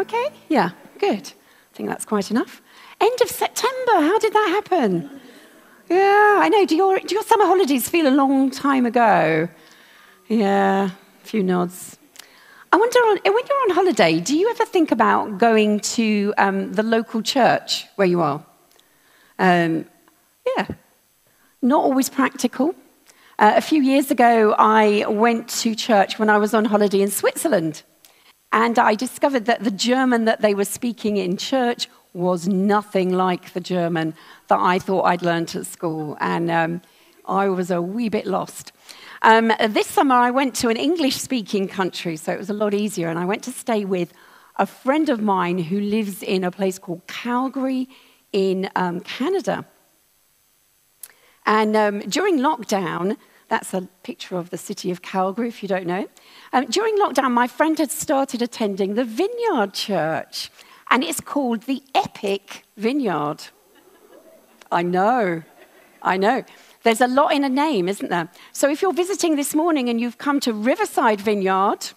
you 0.00 0.18
okay? 0.18 0.34
Yeah, 0.48 0.70
good. 0.98 1.32
I 1.72 1.76
think 1.76 1.88
that's 1.88 2.04
quite 2.04 2.30
enough. 2.30 2.62
End 3.00 3.20
of 3.22 3.28
September, 3.28 3.92
how 3.92 4.18
did 4.18 4.32
that 4.32 4.48
happen? 4.48 5.10
Yeah, 5.88 6.38
I 6.40 6.48
know. 6.48 6.64
Do 6.66 6.76
your, 6.76 6.98
do 6.98 7.14
your 7.14 7.24
summer 7.24 7.46
holidays 7.46 7.88
feel 7.88 8.06
a 8.06 8.14
long 8.14 8.50
time 8.50 8.86
ago? 8.86 9.48
Yeah, 10.28 10.90
a 10.90 11.26
few 11.26 11.42
nods. 11.42 11.98
I 12.72 12.76
wonder, 12.76 12.98
on, 12.98 13.18
when 13.24 13.44
you're 13.48 13.62
on 13.62 13.70
holiday, 13.70 14.20
do 14.20 14.36
you 14.36 14.48
ever 14.50 14.64
think 14.64 14.92
about 14.92 15.38
going 15.38 15.80
to 15.80 16.32
um, 16.38 16.72
the 16.72 16.84
local 16.84 17.22
church 17.22 17.86
where 17.96 18.06
you 18.06 18.20
are? 18.20 18.44
Um, 19.38 19.86
yeah, 20.56 20.68
not 21.62 21.82
always 21.82 22.08
practical. 22.08 22.74
Uh, 23.38 23.54
a 23.56 23.60
few 23.60 23.82
years 23.82 24.10
ago, 24.10 24.54
I 24.56 25.04
went 25.08 25.48
to 25.60 25.74
church 25.74 26.18
when 26.18 26.30
I 26.30 26.38
was 26.38 26.54
on 26.54 26.66
holiday 26.66 27.00
in 27.00 27.10
Switzerland. 27.10 27.82
And 28.52 28.78
I 28.78 28.94
discovered 28.94 29.44
that 29.46 29.62
the 29.62 29.70
German 29.70 30.24
that 30.24 30.40
they 30.40 30.54
were 30.54 30.64
speaking 30.64 31.16
in 31.16 31.36
church 31.36 31.88
was 32.12 32.48
nothing 32.48 33.12
like 33.12 33.52
the 33.52 33.60
German 33.60 34.14
that 34.48 34.58
I 34.58 34.78
thought 34.78 35.04
I'd 35.04 35.22
learned 35.22 35.54
at 35.54 35.66
school. 35.66 36.16
And 36.20 36.50
um, 36.50 36.82
I 37.26 37.48
was 37.48 37.70
a 37.70 37.80
wee 37.80 38.08
bit 38.08 38.26
lost. 38.26 38.72
Um, 39.22 39.52
this 39.68 39.86
summer, 39.86 40.14
I 40.14 40.30
went 40.30 40.56
to 40.56 40.68
an 40.68 40.76
English 40.76 41.16
speaking 41.16 41.68
country, 41.68 42.16
so 42.16 42.32
it 42.32 42.38
was 42.38 42.50
a 42.50 42.54
lot 42.54 42.74
easier. 42.74 43.08
And 43.08 43.18
I 43.18 43.24
went 43.24 43.44
to 43.44 43.52
stay 43.52 43.84
with 43.84 44.12
a 44.56 44.66
friend 44.66 45.08
of 45.08 45.20
mine 45.20 45.58
who 45.58 45.80
lives 45.80 46.22
in 46.22 46.42
a 46.42 46.50
place 46.50 46.78
called 46.78 47.06
Calgary 47.06 47.88
in 48.32 48.68
um, 48.74 49.00
Canada. 49.00 49.64
And 51.46 51.76
um, 51.76 52.00
during 52.00 52.38
lockdown, 52.38 53.16
that's 53.50 53.74
a 53.74 53.82
picture 54.04 54.36
of 54.36 54.50
the 54.50 54.56
city 54.56 54.92
of 54.92 55.02
Calgary, 55.02 55.48
if 55.48 55.60
you 55.60 55.68
don't 55.68 55.86
know. 55.86 56.08
Um, 56.52 56.66
during 56.66 56.96
lockdown, 56.96 57.32
my 57.32 57.48
friend 57.48 57.76
had 57.76 57.90
started 57.90 58.40
attending 58.40 58.94
the 58.94 59.04
Vineyard 59.04 59.74
Church, 59.74 60.50
and 60.88 61.02
it's 61.02 61.20
called 61.20 61.62
the 61.62 61.82
Epic 61.92 62.62
Vineyard. 62.76 63.38
I 64.70 64.82
know, 64.82 65.42
I 66.00 66.16
know. 66.16 66.44
There's 66.84 67.00
a 67.00 67.08
lot 67.08 67.32
in 67.32 67.42
a 67.42 67.48
name, 67.48 67.88
isn't 67.88 68.08
there? 68.08 68.30
So 68.52 68.70
if 68.70 68.80
you're 68.80 68.94
visiting 68.94 69.34
this 69.34 69.52
morning 69.52 69.88
and 69.88 70.00
you've 70.00 70.16
come 70.16 70.38
to 70.40 70.52
Riverside 70.52 71.20
Vineyard, 71.20 71.90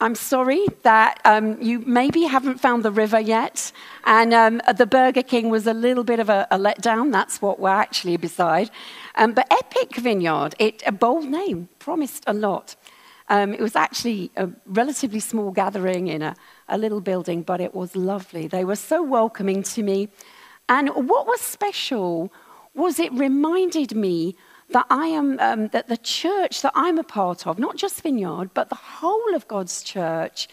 I'm 0.00 0.14
sorry 0.14 0.64
that 0.82 1.20
um, 1.24 1.60
you 1.60 1.80
maybe 1.80 2.22
haven't 2.22 2.60
found 2.60 2.84
the 2.84 2.92
river 2.92 3.18
yet, 3.18 3.72
and 4.04 4.32
um, 4.32 4.62
the 4.76 4.86
Burger 4.86 5.24
King 5.24 5.50
was 5.50 5.66
a 5.66 5.74
little 5.74 6.04
bit 6.04 6.20
of 6.20 6.28
a, 6.28 6.46
a 6.52 6.56
letdown. 6.56 7.10
That's 7.10 7.42
what 7.42 7.58
we're 7.58 7.70
actually 7.70 8.16
beside. 8.16 8.70
Um, 9.16 9.32
but 9.32 9.48
Epic 9.50 9.96
Vineyard, 9.96 10.54
it, 10.60 10.84
a 10.86 10.92
bold 10.92 11.24
name, 11.24 11.68
promised 11.80 12.22
a 12.28 12.32
lot. 12.32 12.76
Um, 13.28 13.52
it 13.52 13.60
was 13.60 13.74
actually 13.74 14.30
a 14.36 14.48
relatively 14.66 15.18
small 15.18 15.50
gathering 15.50 16.06
in 16.06 16.22
a, 16.22 16.36
a 16.68 16.78
little 16.78 17.00
building, 17.00 17.42
but 17.42 17.60
it 17.60 17.74
was 17.74 17.96
lovely. 17.96 18.46
They 18.46 18.64
were 18.64 18.76
so 18.76 19.02
welcoming 19.02 19.64
to 19.64 19.82
me. 19.82 20.10
And 20.68 20.90
what 20.90 21.26
was 21.26 21.40
special 21.40 22.32
was 22.72 23.00
it 23.00 23.12
reminded 23.12 23.96
me 23.96 24.36
that 24.70 24.86
I 24.90 25.06
am, 25.06 25.38
um, 25.40 25.68
that 25.68 25.88
the 25.88 25.96
church 25.96 26.62
that 26.62 26.72
I'm 26.74 26.98
a 26.98 27.04
part 27.04 27.46
of, 27.46 27.58
not 27.58 27.76
just 27.76 28.02
Vineyard, 28.02 28.50
but 28.54 28.68
the 28.68 28.74
whole 28.74 29.34
of 29.34 29.48
God's 29.48 29.82
church, 29.82 30.48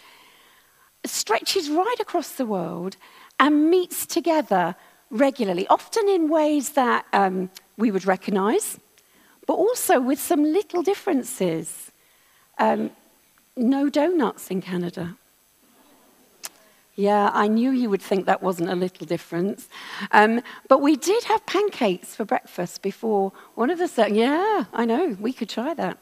stretches 1.04 1.70
right 1.70 2.00
across 2.00 2.32
the 2.32 2.46
world 2.46 2.96
and 3.38 3.70
meets 3.70 4.06
together 4.06 4.74
regularly, 5.10 5.66
often 5.68 6.08
in 6.08 6.28
ways 6.28 6.70
that 6.70 7.06
um, 7.12 7.50
we 7.76 7.90
would 7.90 8.06
recognize, 8.06 8.78
but 9.46 9.54
also 9.54 10.00
with 10.00 10.18
some 10.18 10.42
little 10.42 10.82
differences. 10.82 11.92
Um, 12.58 12.90
no 13.56 13.88
donuts 13.88 14.50
in 14.50 14.60
Canada. 14.60 15.16
Yeah, 16.96 17.30
I 17.34 17.46
knew 17.46 17.72
you 17.72 17.90
would 17.90 18.00
think 18.00 18.24
that 18.24 18.42
wasn't 18.42 18.70
a 18.70 18.74
little 18.74 19.06
difference. 19.06 19.68
Um, 20.12 20.40
but 20.66 20.80
we 20.80 20.96
did 20.96 21.24
have 21.24 21.44
pancakes 21.44 22.14
for 22.14 22.24
breakfast 22.24 22.80
before 22.80 23.32
one 23.54 23.68
of 23.68 23.78
the. 23.78 23.86
Se- 23.86 24.12
yeah, 24.12 24.64
I 24.72 24.86
know, 24.86 25.14
we 25.20 25.34
could 25.34 25.50
try 25.50 25.74
that. 25.74 25.98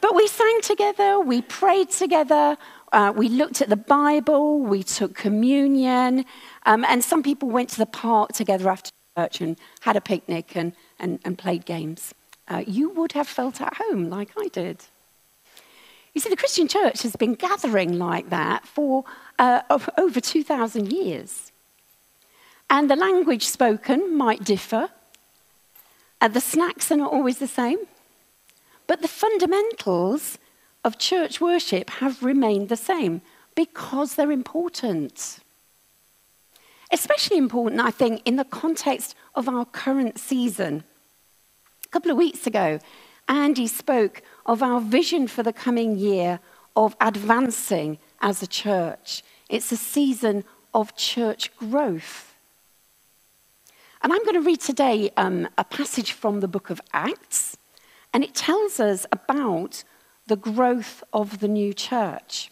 But 0.00 0.14
we 0.14 0.28
sang 0.28 0.60
together, 0.62 1.18
we 1.18 1.42
prayed 1.42 1.90
together, 1.90 2.56
uh, 2.92 3.12
we 3.14 3.28
looked 3.28 3.60
at 3.60 3.68
the 3.68 3.76
Bible, 3.76 4.60
we 4.60 4.84
took 4.84 5.16
communion, 5.16 6.24
um, 6.66 6.84
and 6.84 7.02
some 7.02 7.24
people 7.24 7.50
went 7.50 7.70
to 7.70 7.78
the 7.78 7.86
park 7.86 8.32
together 8.32 8.70
after 8.70 8.92
church 9.16 9.40
and 9.40 9.58
had 9.80 9.96
a 9.96 10.00
picnic 10.00 10.54
and, 10.54 10.72
and, 11.00 11.18
and 11.24 11.36
played 11.36 11.64
games. 11.64 12.14
Uh, 12.46 12.62
you 12.64 12.90
would 12.90 13.12
have 13.12 13.26
felt 13.26 13.60
at 13.60 13.74
home 13.74 14.08
like 14.08 14.30
I 14.38 14.46
did. 14.46 14.84
You 16.18 16.22
see, 16.22 16.30
the 16.30 16.36
Christian 16.36 16.66
church 16.66 17.02
has 17.02 17.14
been 17.14 17.34
gathering 17.34 17.96
like 17.96 18.28
that 18.30 18.66
for 18.66 19.04
uh, 19.38 19.60
over 19.96 20.20
2,000 20.20 20.92
years. 20.92 21.52
And 22.68 22.90
the 22.90 22.96
language 22.96 23.46
spoken 23.46 24.16
might 24.16 24.42
differ, 24.42 24.88
and 26.20 26.34
the 26.34 26.40
snacks 26.40 26.90
are 26.90 26.96
not 26.96 27.12
always 27.12 27.38
the 27.38 27.46
same, 27.46 27.78
but 28.88 29.00
the 29.00 29.06
fundamentals 29.06 30.38
of 30.82 30.98
church 30.98 31.40
worship 31.40 31.88
have 31.88 32.20
remained 32.24 32.68
the 32.68 32.76
same 32.76 33.22
because 33.54 34.16
they're 34.16 34.32
important. 34.32 35.38
Especially 36.90 37.38
important, 37.38 37.80
I 37.80 37.92
think, 37.92 38.22
in 38.24 38.34
the 38.34 38.44
context 38.44 39.14
of 39.36 39.48
our 39.48 39.64
current 39.64 40.18
season. 40.18 40.82
A 41.84 41.88
couple 41.90 42.10
of 42.10 42.16
weeks 42.16 42.44
ago, 42.44 42.80
Andy 43.28 43.68
spoke 43.68 44.22
of 44.48 44.62
our 44.62 44.80
vision 44.80 45.28
for 45.28 45.42
the 45.42 45.52
coming 45.52 45.98
year 45.98 46.40
of 46.74 46.96
advancing 47.00 47.98
as 48.20 48.42
a 48.42 48.46
church. 48.46 49.22
It's 49.48 49.70
a 49.70 49.76
season 49.76 50.42
of 50.72 50.96
church 50.96 51.54
growth. 51.56 52.34
And 54.02 54.12
I'm 54.12 54.24
going 54.24 54.34
to 54.34 54.40
read 54.40 54.60
today 54.60 55.10
um, 55.16 55.48
a 55.58 55.64
passage 55.64 56.12
from 56.12 56.40
the 56.40 56.48
book 56.48 56.70
of 56.70 56.80
Acts, 56.92 57.56
and 58.12 58.24
it 58.24 58.34
tells 58.34 58.80
us 58.80 59.06
about 59.12 59.84
the 60.26 60.36
growth 60.36 61.04
of 61.12 61.40
the 61.40 61.48
new 61.48 61.74
church. 61.74 62.50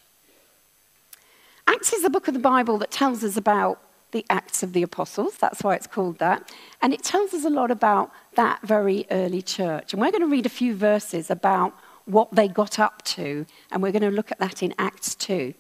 Acts 1.67 1.93
is 1.93 2.03
the 2.03 2.11
book 2.11 2.29
of 2.29 2.35
the 2.35 2.41
Bible 2.41 2.79
that 2.79 2.91
tells 2.91 3.25
us 3.25 3.37
about 3.37 3.81
the 4.12 4.25
Acts 4.31 4.62
of 4.62 4.73
the 4.73 4.83
Apostles. 4.83 5.37
That's 5.37 5.62
why 5.62 5.75
it's 5.75 5.87
called 5.87 6.19
that. 6.19 6.53
And 6.81 6.93
it 6.93 7.03
tells 7.03 7.35
us 7.35 7.45
a 7.45 7.51
lot 7.51 7.71
about 7.71 8.11
that 8.35 8.61
very 8.62 9.06
early 9.11 9.43
church. 9.43 9.93
And 9.93 10.01
we're 10.01 10.11
going 10.11 10.23
to 10.23 10.29
read 10.29 10.47
a 10.47 10.51
few 10.51 10.75
verses 10.75 11.31
about 11.31 11.75
what 12.06 12.34
they 12.34 12.49
got 12.49 12.78
up 12.78 13.03
to, 13.05 13.47
and 13.71 13.83
we're 13.83 13.93
going 13.93 14.03
to 14.03 14.11
look 14.11 14.33
at 14.33 14.39
that 14.39 14.62
in 14.62 14.75
Acts 14.78 15.15
2. 15.15 15.55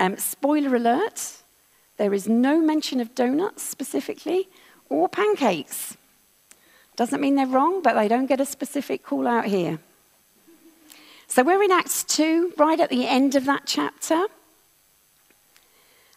Um, 0.00 0.16
spoiler 0.16 0.74
alert 0.74 1.44
there 1.96 2.12
is 2.12 2.28
no 2.28 2.60
mention 2.60 3.00
of 3.00 3.14
donuts 3.14 3.62
specifically 3.62 4.48
or 4.88 5.08
pancakes. 5.08 5.96
Doesn't 6.96 7.20
mean 7.20 7.36
they're 7.36 7.46
wrong, 7.46 7.82
but 7.82 7.94
they 7.94 8.08
don't 8.08 8.26
get 8.26 8.40
a 8.40 8.46
specific 8.46 9.04
call 9.04 9.26
out 9.26 9.46
here. 9.46 9.78
So 11.26 11.42
we're 11.42 11.62
in 11.62 11.72
Acts 11.72 12.04
2, 12.04 12.54
right 12.56 12.78
at 12.78 12.90
the 12.90 13.06
end 13.06 13.34
of 13.34 13.44
that 13.46 13.62
chapter. 13.66 14.26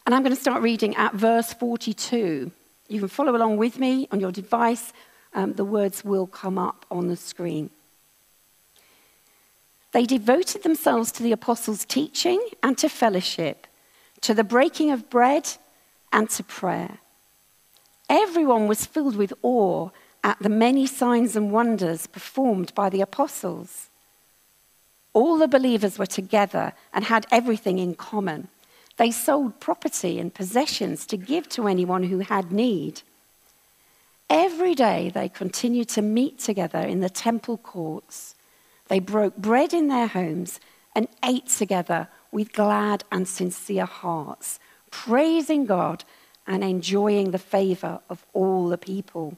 And 0.06 0.16
I'm 0.16 0.24
going 0.24 0.36
to 0.36 0.42
start 0.42 0.62
reading 0.62 0.96
at 0.96 1.14
verse 1.14 1.54
42. 1.54 2.52
You 2.88 3.00
can 3.00 3.08
follow 3.08 3.36
along 3.36 3.58
with 3.58 3.80
me 3.80 4.08
on 4.12 4.20
your 4.20 4.32
device. 4.32 4.94
Um, 5.34 5.54
the 5.54 5.66
words 5.66 6.06
will 6.06 6.28
come 6.28 6.58
up 6.58 6.86
on 6.90 7.08
the 7.08 7.16
screen. 7.16 7.70
They 9.98 10.06
devoted 10.06 10.62
themselves 10.62 11.12
to 11.14 11.24
the 11.24 11.32
apostles' 11.32 11.84
teaching 11.84 12.40
and 12.62 12.78
to 12.78 12.88
fellowship, 12.88 13.66
to 14.22 14.36
the 14.36 14.44
breaking 14.44 14.92
of 14.92 15.10
bread 15.10 15.50
and 16.14 16.30
to 16.30 16.44
prayer. 16.44 17.00
Everyone 18.08 18.68
was 18.68 18.86
filled 18.86 19.16
with 19.16 19.34
awe 19.42 19.90
at 20.24 20.38
the 20.40 20.50
many 20.50 20.86
signs 20.86 21.36
and 21.36 21.52
wonders 21.52 22.06
performed 22.06 22.76
by 22.76 22.92
the 22.92 23.02
apostles. 23.02 23.90
All 25.14 25.36
the 25.40 25.48
believers 25.48 25.98
were 25.98 26.06
together 26.06 26.74
and 26.94 27.06
had 27.06 27.26
everything 27.32 27.80
in 27.80 27.96
common. 27.96 28.50
They 28.98 29.10
sold 29.10 29.60
property 29.60 30.20
and 30.20 30.32
possessions 30.32 31.08
to 31.08 31.18
give 31.18 31.50
to 31.50 31.68
anyone 31.68 32.04
who 32.04 32.20
had 32.20 32.52
need. 32.52 33.02
Every 34.30 34.76
day 34.76 35.10
they 35.12 35.28
continued 35.28 35.90
to 35.90 36.04
meet 36.04 36.38
together 36.38 36.82
in 36.82 37.00
the 37.00 37.10
temple 37.10 37.58
courts. 37.58 38.36
They 38.88 39.00
broke 39.00 39.38
bread 39.38 39.74
in 39.74 39.88
their 39.88 40.08
homes 40.08 40.60
and 40.96 41.08
ate 41.24 41.48
together 41.48 42.08
with 42.32 42.54
glad 42.54 43.04
and 43.12 43.28
sincere 43.28 43.86
hearts, 43.86 44.60
praising 44.92 45.66
God 45.66 46.04
and 46.46 46.64
enjoying 46.64 47.32
the 47.32 47.40
favor 47.40 48.00
of 48.10 48.26
all 48.34 48.70
the 48.70 48.78
people. 48.78 49.38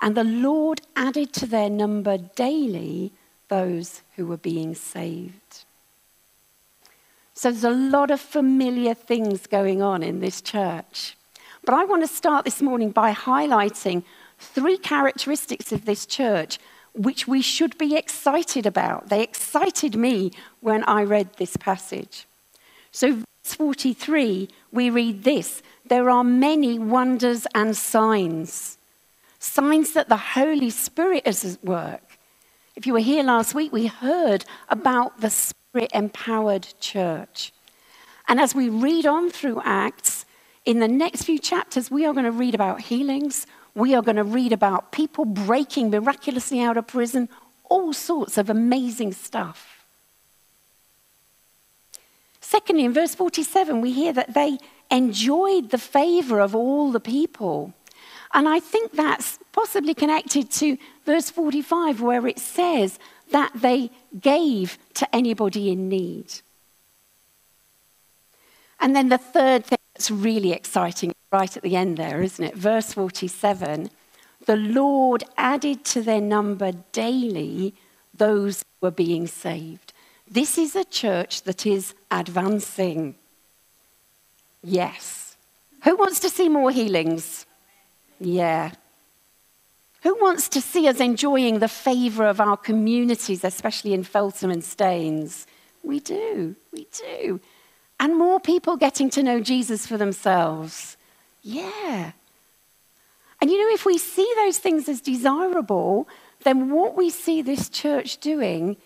And 0.00 0.16
the 0.16 0.24
Lord 0.24 0.80
added 0.96 1.32
to 1.34 1.46
their 1.46 1.70
number 1.70 2.18
daily 2.18 3.12
those 3.48 4.02
who 4.16 4.26
were 4.26 4.36
being 4.36 4.74
saved. 4.74 5.64
So 7.34 7.50
there's 7.50 7.64
a 7.64 7.70
lot 7.70 8.10
of 8.10 8.20
familiar 8.20 8.94
things 8.94 9.46
going 9.46 9.80
on 9.80 10.02
in 10.02 10.20
this 10.20 10.40
church. 10.40 11.16
But 11.64 11.74
I 11.74 11.84
want 11.84 12.02
to 12.02 12.08
start 12.08 12.44
this 12.44 12.60
morning 12.60 12.90
by 12.90 13.12
highlighting 13.12 14.02
three 14.38 14.76
characteristics 14.76 15.70
of 15.70 15.84
this 15.84 16.04
church 16.04 16.58
which 16.94 17.26
we 17.26 17.42
should 17.42 17.76
be 17.78 17.96
excited 17.96 18.66
about. 18.66 19.08
They 19.08 19.22
excited 19.22 19.96
me 19.96 20.32
when 20.60 20.84
I 20.84 21.02
read 21.04 21.34
this 21.34 21.56
passage. 21.56 22.26
So, 22.90 23.14
verse 23.14 23.54
43, 23.54 24.48
we 24.70 24.90
read 24.90 25.24
this 25.24 25.62
There 25.86 26.10
are 26.10 26.24
many 26.24 26.78
wonders 26.78 27.46
and 27.54 27.76
signs, 27.76 28.78
signs 29.38 29.92
that 29.94 30.08
the 30.08 30.16
Holy 30.16 30.70
Spirit 30.70 31.26
is 31.26 31.44
at 31.44 31.64
work. 31.64 32.18
If 32.76 32.86
you 32.86 32.92
were 32.92 33.00
here 33.00 33.22
last 33.22 33.54
week, 33.54 33.72
we 33.72 33.86
heard 33.86 34.44
about 34.68 35.20
the 35.20 35.30
Spirit 35.30 35.90
empowered 35.94 36.68
church. 36.80 37.52
And 38.28 38.40
as 38.40 38.54
we 38.54 38.68
read 38.68 39.06
on 39.06 39.30
through 39.30 39.60
Acts, 39.64 40.24
in 40.64 40.78
the 40.78 40.88
next 40.88 41.24
few 41.24 41.38
chapters, 41.38 41.90
we 41.90 42.06
are 42.06 42.12
going 42.12 42.24
to 42.24 42.30
read 42.30 42.54
about 42.54 42.82
healings. 42.82 43.46
We 43.74 43.94
are 43.94 44.02
going 44.02 44.16
to 44.16 44.24
read 44.24 44.52
about 44.52 44.92
people 44.92 45.24
breaking 45.24 45.90
miraculously 45.90 46.60
out 46.60 46.76
of 46.76 46.86
prison, 46.86 47.28
all 47.64 47.92
sorts 47.92 48.36
of 48.36 48.50
amazing 48.50 49.12
stuff. 49.12 49.86
Secondly, 52.40 52.84
in 52.84 52.92
verse 52.92 53.14
47, 53.14 53.80
we 53.80 53.92
hear 53.92 54.12
that 54.12 54.34
they 54.34 54.58
enjoyed 54.90 55.70
the 55.70 55.78
favor 55.78 56.38
of 56.40 56.54
all 56.54 56.92
the 56.92 57.00
people. 57.00 57.72
And 58.34 58.48
I 58.48 58.60
think 58.60 58.92
that's 58.92 59.38
possibly 59.52 59.94
connected 59.94 60.50
to 60.52 60.76
verse 61.06 61.30
45, 61.30 62.02
where 62.02 62.26
it 62.26 62.38
says 62.38 62.98
that 63.30 63.52
they 63.54 63.90
gave 64.20 64.76
to 64.94 65.14
anybody 65.14 65.70
in 65.70 65.88
need. 65.88 66.26
And 68.80 68.94
then 68.94 69.08
the 69.08 69.18
third 69.18 69.64
thing 69.64 69.78
that's 69.94 70.10
really 70.10 70.52
exciting, 70.52 71.14
right 71.30 71.56
at 71.56 71.62
the 71.62 71.76
end 71.76 71.96
there, 71.98 72.22
isn't 72.22 72.44
it? 72.44 72.56
Verse 72.56 72.92
47 72.92 73.90
the 74.46 74.56
Lord 74.56 75.24
added 75.36 75.84
to 75.86 76.02
their 76.02 76.20
number 76.20 76.72
daily 76.90 77.74
those 78.12 78.62
who 78.62 78.86
were 78.86 78.90
being 78.90 79.26
saved. 79.26 79.92
This 80.28 80.58
is 80.58 80.74
a 80.74 80.84
church 80.84 81.42
that 81.42 81.64
is 81.64 81.94
advancing. 82.10 83.14
Yes. 84.62 85.36
Who 85.84 85.96
wants 85.96 86.20
to 86.20 86.30
see 86.30 86.48
more 86.48 86.70
healings? 86.70 87.46
Yeah. 88.18 88.72
Who 90.02 90.16
wants 90.20 90.48
to 90.50 90.60
see 90.60 90.88
us 90.88 90.98
enjoying 90.98 91.60
the 91.60 91.68
favour 91.68 92.26
of 92.26 92.40
our 92.40 92.56
communities, 92.56 93.44
especially 93.44 93.94
in 93.94 94.02
Feltham 94.02 94.50
and 94.50 94.64
Staines? 94.64 95.46
We 95.84 96.00
do. 96.00 96.56
We 96.72 96.88
do 96.92 97.40
and 98.02 98.18
more 98.18 98.40
people 98.40 98.76
getting 98.76 99.08
to 99.08 99.22
know 99.22 99.38
Jesus 99.38 99.86
for 99.86 99.96
themselves. 99.96 100.96
Yeah. 101.40 102.10
And 103.40 103.48
you 103.48 103.56
know, 103.60 103.72
if 103.72 103.86
we 103.86 103.96
see 103.96 104.28
those 104.38 104.58
things 104.58 104.88
as 104.88 105.00
desirable, 105.00 106.08
then 106.42 106.72
what 106.72 106.96
we 106.96 107.10
see 107.10 107.42
this 107.42 107.68
church 107.68 108.18
doing 108.18 108.76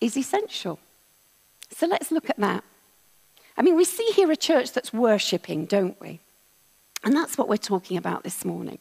is 0.00 0.16
essential. 0.16 0.78
So 1.70 1.86
let's 1.86 2.10
look 2.10 2.30
at 2.30 2.38
that. 2.38 2.64
I 3.58 3.62
mean, 3.62 3.76
we 3.76 3.84
see 3.84 4.10
here 4.16 4.32
a 4.32 4.36
church 4.36 4.72
that's 4.72 4.90
worshipping, 4.90 5.66
don't 5.66 6.00
we? 6.00 6.20
And 7.04 7.14
that's 7.14 7.36
what 7.36 7.50
we're 7.50 7.58
talking 7.58 7.98
about 7.98 8.24
this 8.24 8.42
morning. 8.42 8.78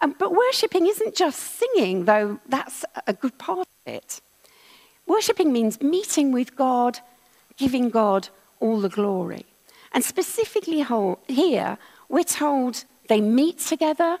Um, 0.00 0.16
but 0.18 0.34
worshipping 0.34 0.86
isn't 0.86 1.14
just 1.14 1.38
singing, 1.58 2.06
though 2.06 2.40
that's 2.48 2.86
a 3.06 3.12
good 3.12 3.36
part 3.36 3.58
of 3.58 3.92
it. 3.92 4.22
Worshipping 5.06 5.52
means 5.52 5.82
meeting 5.82 6.32
with 6.32 6.56
God, 6.56 7.00
giving 7.58 7.90
God 7.90 8.30
all 8.62 8.80
the 8.80 8.88
glory. 8.88 9.44
And 9.92 10.02
specifically 10.02 10.86
here, 11.28 11.78
we're 12.08 12.24
told 12.24 12.84
they 13.08 13.20
meet 13.20 13.58
together, 13.58 14.18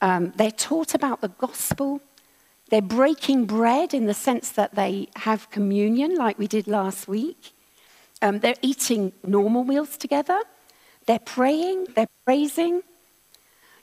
um, 0.00 0.32
they're 0.36 0.50
taught 0.50 0.94
about 0.94 1.20
the 1.20 1.28
gospel, 1.28 2.00
they're 2.70 2.82
breaking 2.82 3.46
bread 3.46 3.94
in 3.94 4.06
the 4.06 4.14
sense 4.14 4.50
that 4.50 4.74
they 4.74 5.08
have 5.16 5.50
communion, 5.50 6.16
like 6.16 6.38
we 6.38 6.48
did 6.48 6.66
last 6.66 7.06
week. 7.08 7.52
Um, 8.20 8.40
they're 8.40 8.62
eating 8.62 9.12
normal 9.22 9.64
meals 9.64 9.96
together, 9.96 10.40
they're 11.06 11.18
praying, 11.18 11.86
they're 11.94 12.14
praising. 12.26 12.82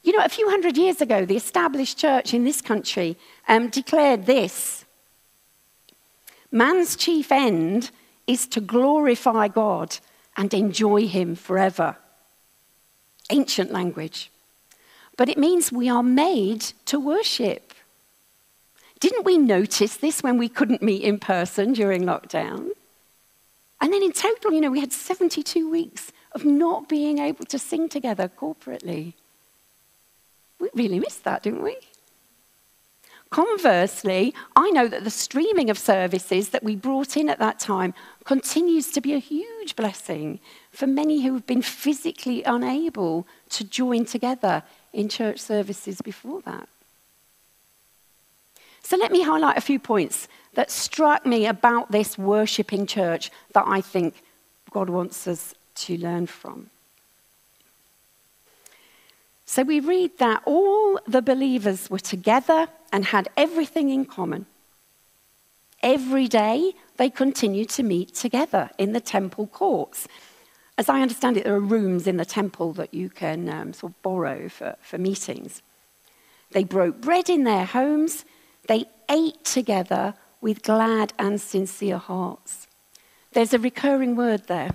You 0.04 0.18
know, 0.18 0.26
a 0.26 0.30
few 0.30 0.50
hundred 0.50 0.78
years 0.78 1.00
ago, 1.00 1.26
the 1.26 1.36
established 1.36 1.98
church 1.98 2.34
in 2.34 2.44
this 2.44 2.60
country 2.60 3.18
um, 3.48 3.70
declared 3.70 4.26
this 4.26 4.86
Man's 6.52 6.96
chief 6.96 7.32
end 7.32 7.92
is 8.32 8.48
to 8.48 8.62
glorify 8.62 9.48
God 9.48 9.98
and 10.38 10.54
enjoy 10.54 11.08
Him 11.08 11.36
forever. 11.36 11.98
Ancient 13.30 13.72
language. 13.72 14.32
But 15.18 15.30
it 15.30 15.38
means 15.38 15.72
we 15.72 15.90
are 15.90 16.04
made 16.04 16.62
to 16.86 17.00
worship. 17.00 17.74
Didn't 19.00 19.26
we 19.26 19.38
notice 19.38 19.98
this 19.98 20.24
when 20.24 20.38
we 20.38 20.48
couldn't 20.48 20.82
meet 20.82 21.04
in 21.04 21.20
person 21.20 21.74
during 21.74 22.04
lockdown? 22.04 22.70
And 23.82 23.92
then 23.92 24.04
in 24.04 24.12
total, 24.12 24.54
you 24.54 24.62
know, 24.62 24.72
we 24.72 24.80
had 24.80 24.94
72 24.94 25.70
weeks 25.70 26.12
of 26.34 26.46
not 26.46 26.88
being 26.88 27.18
able 27.18 27.46
to 27.46 27.60
sing 27.60 27.90
together 27.90 28.30
corporately. 28.30 29.14
We 30.60 30.70
really 30.74 31.00
missed 31.00 31.24
that, 31.24 31.44
didn't 31.44 31.64
we? 31.64 31.76
Conversely, 33.32 34.36
I 34.58 34.70
know 34.72 34.90
that 34.90 35.06
the 35.06 35.10
streaming 35.10 35.70
of 35.70 35.80
services 35.80 36.50
that 36.50 36.64
we 36.64 36.76
brought 36.76 37.16
in 37.16 37.30
at 37.30 37.40
that 37.40 37.60
time 37.60 37.94
continues 38.24 38.92
to 38.92 39.02
be 39.02 39.14
a 39.14 39.20
huge 39.20 39.76
blessing 39.76 40.40
for 40.72 40.88
many 40.88 41.24
who 41.24 41.34
have 41.34 41.48
been 41.48 41.62
physically 41.62 42.44
unable 42.44 43.28
to 43.50 43.64
join 43.64 44.06
together 44.06 44.64
in 44.94 45.10
church 45.10 45.40
services 45.40 46.02
before 46.02 46.42
that. 46.42 46.68
So 48.84 48.98
let 48.98 49.12
me 49.12 49.24
highlight 49.24 49.58
a 49.58 49.62
few 49.62 49.80
points 49.80 50.28
that 50.54 50.70
struck 50.70 51.26
me 51.26 51.46
about 51.46 51.92
this 51.92 52.18
worshipping 52.18 52.86
church 52.86 53.32
that 53.54 53.64
I 53.66 53.82
think 53.82 54.22
God 54.72 54.90
wants 54.90 55.28
us 55.28 55.56
to 55.76 55.98
learn 55.98 56.28
from. 56.28 56.70
So 59.46 59.64
we 59.64 59.80
read 59.80 60.18
that 60.20 60.44
all 60.46 61.00
the 61.08 61.22
believers 61.22 61.90
were 61.90 62.00
together 62.00 62.68
and 62.92 63.06
had 63.06 63.30
everything 63.36 63.90
in 63.90 64.06
common. 64.06 64.46
Every 65.84 66.28
day 66.28 66.74
they 66.98 67.10
continued 67.10 67.70
to 67.70 67.84
meet 67.84 68.14
together 68.14 68.70
in 68.78 68.94
the 68.94 69.02
temple 69.02 69.48
courts. 69.48 70.08
As 70.78 70.90
I 70.90 71.02
understand 71.02 71.38
it, 71.38 71.44
there 71.44 71.56
are 71.56 71.60
rooms 71.60 72.08
in 72.08 72.18
the 72.18 72.26
temple 72.26 72.74
that 72.74 72.94
you 72.94 73.10
can 73.10 73.50
um, 73.50 73.74
sort 73.74 73.92
of 73.92 74.02
borrow 74.02 74.50
for, 74.50 74.76
for 74.82 74.98
meetings. 74.98 75.62
They 76.52 76.64
broke 76.64 77.02
bread 77.02 77.30
in 77.30 77.44
their 77.44 77.66
homes. 77.66 78.26
They 78.68 78.86
ate 79.10 79.44
together 79.44 80.14
with 80.40 80.64
glad 80.64 81.14
and 81.18 81.40
sincere 81.40 81.98
hearts. 81.98 82.68
There's 83.34 83.54
a 83.54 83.60
recurring 83.60 84.16
word 84.16 84.48
there 84.48 84.72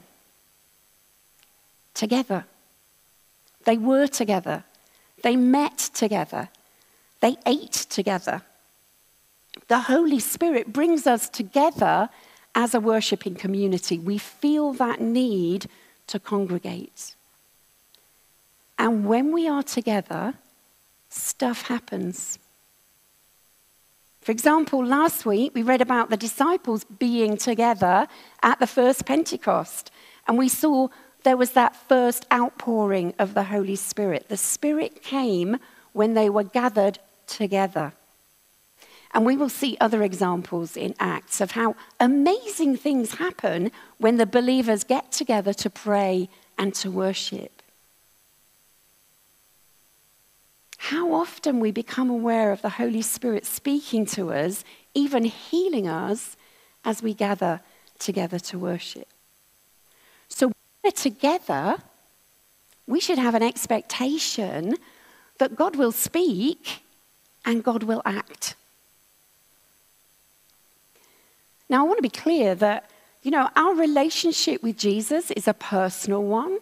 together. 1.95 2.45
They 3.64 3.76
were 3.76 4.07
together. 4.07 4.64
They 5.23 5.37
met 5.37 5.78
together. 5.92 6.49
They 7.21 7.37
ate 7.47 7.73
together. 7.73 8.42
The 9.68 9.80
Holy 9.80 10.20
Spirit 10.20 10.72
brings 10.72 11.06
us 11.06 11.28
together 11.28 12.08
as 12.54 12.75
a 12.75 12.80
worshipping 12.80 13.34
community. 13.34 13.98
We 13.98 14.18
feel 14.18 14.72
that 14.75 15.00
need 15.00 15.66
to 16.06 16.18
congregate. 16.18 17.14
And 18.78 19.06
when 19.06 19.32
we 19.32 19.48
are 19.48 19.62
together, 19.62 20.34
stuff 21.08 21.68
happens. 21.68 22.38
For 24.20 24.32
example, 24.32 24.84
last 24.84 25.25
week 25.25 25.52
we 25.54 25.62
read 25.62 25.80
about 25.80 26.10
the 26.10 26.16
disciples 26.16 26.84
being 26.84 27.36
together 27.36 28.08
at 28.42 28.58
the 28.58 28.66
first 28.66 29.06
Pentecost, 29.06 29.90
and 30.26 30.36
we 30.36 30.48
saw 30.48 30.88
there 31.22 31.36
was 31.36 31.52
that 31.52 31.76
first 31.76 32.26
outpouring 32.32 33.14
of 33.18 33.34
the 33.34 33.44
Holy 33.44 33.76
Spirit. 33.76 34.28
The 34.28 34.36
Spirit 34.36 35.02
came 35.02 35.58
when 35.92 36.14
they 36.14 36.28
were 36.28 36.42
gathered 36.42 36.98
together. 37.26 37.92
And 39.16 39.25
we 39.25 39.38
will 39.38 39.49
see 39.49 39.78
other 39.80 40.02
examples 40.02 40.76
in 40.76 40.94
Acts 41.00 41.40
of 41.40 41.52
how 41.52 41.75
amazing 41.99 42.76
things 42.76 43.14
happen 43.14 43.73
when 43.96 44.18
the 44.18 44.26
believers 44.26 44.85
get 44.85 45.11
together 45.11 45.54
to 45.54 45.70
pray 45.70 46.28
and 46.58 46.75
to 46.75 46.90
worship. 46.90 47.62
How 50.76 51.14
often 51.14 51.61
we 51.61 51.70
become 51.70 52.11
aware 52.11 52.52
of 52.52 52.61
the 52.61 52.68
Holy 52.68 53.00
Spirit 53.00 53.46
speaking 53.46 54.04
to 54.04 54.35
us, 54.35 54.64
even 54.92 55.25
healing 55.25 55.88
us, 55.88 56.37
as 56.85 57.02
we 57.02 57.14
gather 57.14 57.62
together 57.99 58.38
to 58.38 58.58
worship. 58.58 59.08
So 60.28 60.49
when 60.49 60.54
we're 60.85 60.90
together, 60.90 61.78
we 62.87 63.00
should 63.00 63.18
have 63.18 63.35
an 63.35 63.42
expectation 63.42 64.76
that 65.38 65.56
God 65.56 65.75
will 65.75 65.90
speak 65.90 66.82
and 67.46 67.64
God 67.64 67.82
will 67.82 68.02
act. 68.04 68.56
Now, 71.68 71.85
I 71.85 71.87
want 71.87 71.99
to 71.99 72.02
be 72.02 72.08
clear 72.08 72.54
that, 72.54 72.90
you 73.23 73.30
know, 73.30 73.49
our 73.56 73.75
relationship 73.75 74.62
with 74.62 74.76
Jesus 74.78 75.30
is 75.32 75.49
a 75.49 75.54
personal 75.54 76.23
one. 76.23 76.58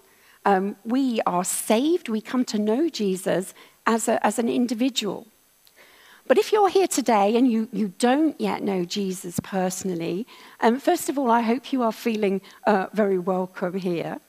Um, 0.46 0.76
we 0.84 1.20
are 1.26 1.44
saved, 1.44 2.08
we 2.08 2.20
come 2.20 2.44
to 2.46 2.58
know 2.58 2.88
Jesus 2.88 3.54
as, 3.86 4.08
a, 4.08 4.24
as 4.26 4.38
an 4.38 4.48
individual. 4.48 5.26
But 6.26 6.38
if 6.38 6.52
you're 6.52 6.70
here 6.70 6.86
today 6.86 7.36
and 7.36 7.50
you, 7.50 7.68
you 7.70 7.92
don't 7.98 8.38
yet 8.40 8.62
know 8.62 8.84
Jesus 8.84 9.40
personally, 9.40 10.26
um, 10.60 10.80
first 10.80 11.10
of 11.10 11.18
all, 11.18 11.30
I 11.30 11.42
hope 11.42 11.72
you 11.72 11.82
are 11.82 11.92
feeling 11.92 12.40
uh, 12.66 12.86
very 12.94 13.18
welcome 13.18 13.74
here. 13.74 14.20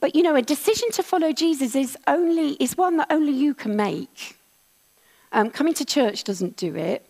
But 0.00 0.14
you 0.14 0.22
know, 0.22 0.34
a 0.34 0.42
decision 0.42 0.90
to 0.92 1.02
follow 1.02 1.32
Jesus 1.32 1.74
is 1.74 1.96
only 2.06 2.54
is 2.54 2.76
one 2.76 2.96
that 2.96 3.06
only 3.08 3.32
you 3.32 3.54
can 3.54 3.76
make. 3.76 4.36
Um, 5.30 5.48
coming 5.48 5.74
to 5.74 5.84
church 5.84 6.24
doesn't 6.24 6.56
do 6.56 6.74
it. 6.76 7.06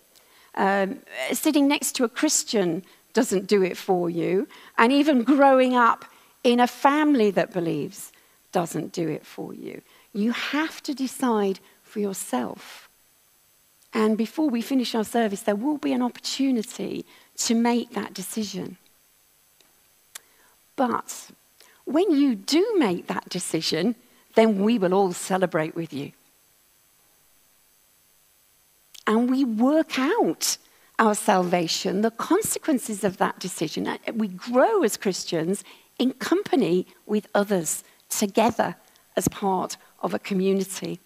Um, 0.54 1.00
sitting 1.32 1.66
next 1.68 1.92
to 1.96 2.04
a 2.04 2.08
Christian 2.08 2.84
doesn't 3.12 3.46
do 3.46 3.62
it 3.62 3.76
for 3.76 4.10
you. 4.10 4.48
And 4.78 4.92
even 4.92 5.22
growing 5.22 5.74
up 5.74 6.04
in 6.44 6.60
a 6.60 6.66
family 6.66 7.30
that 7.30 7.52
believes 7.52 8.12
doesn't 8.52 8.92
do 8.92 9.08
it 9.08 9.24
for 9.24 9.54
you. 9.54 9.82
You 10.12 10.32
have 10.32 10.82
to 10.82 10.94
decide 10.94 11.60
for 11.82 12.00
yourself. 12.00 12.88
And 13.94 14.16
before 14.16 14.48
we 14.48 14.62
finish 14.62 14.94
our 14.94 15.04
service, 15.04 15.42
there 15.42 15.56
will 15.56 15.78
be 15.78 15.92
an 15.92 16.02
opportunity 16.02 17.04
to 17.36 17.54
make 17.54 17.92
that 17.92 18.14
decision. 18.14 18.78
But 20.76 21.30
when 21.84 22.10
you 22.10 22.34
do 22.34 22.74
make 22.78 23.06
that 23.08 23.28
decision, 23.28 23.94
then 24.34 24.62
we 24.62 24.78
will 24.78 24.94
all 24.94 25.12
celebrate 25.12 25.74
with 25.74 25.92
you. 25.92 26.12
And 29.06 29.30
we 29.30 29.44
work 29.44 29.98
out 29.98 30.56
our 30.98 31.14
salvation, 31.14 32.02
the 32.02 32.10
consequences 32.10 33.02
of 33.02 33.16
that 33.16 33.38
decision. 33.38 33.86
Uh, 33.86 33.98
we 34.14 34.28
grow 34.28 34.82
as 34.82 34.96
Christians 34.96 35.64
in 35.98 36.12
company 36.12 36.86
with 37.06 37.28
others, 37.34 37.84
together 38.08 38.76
as 39.16 39.28
part 39.28 39.76
of 40.00 40.14
a 40.14 40.18
community. 40.18 41.00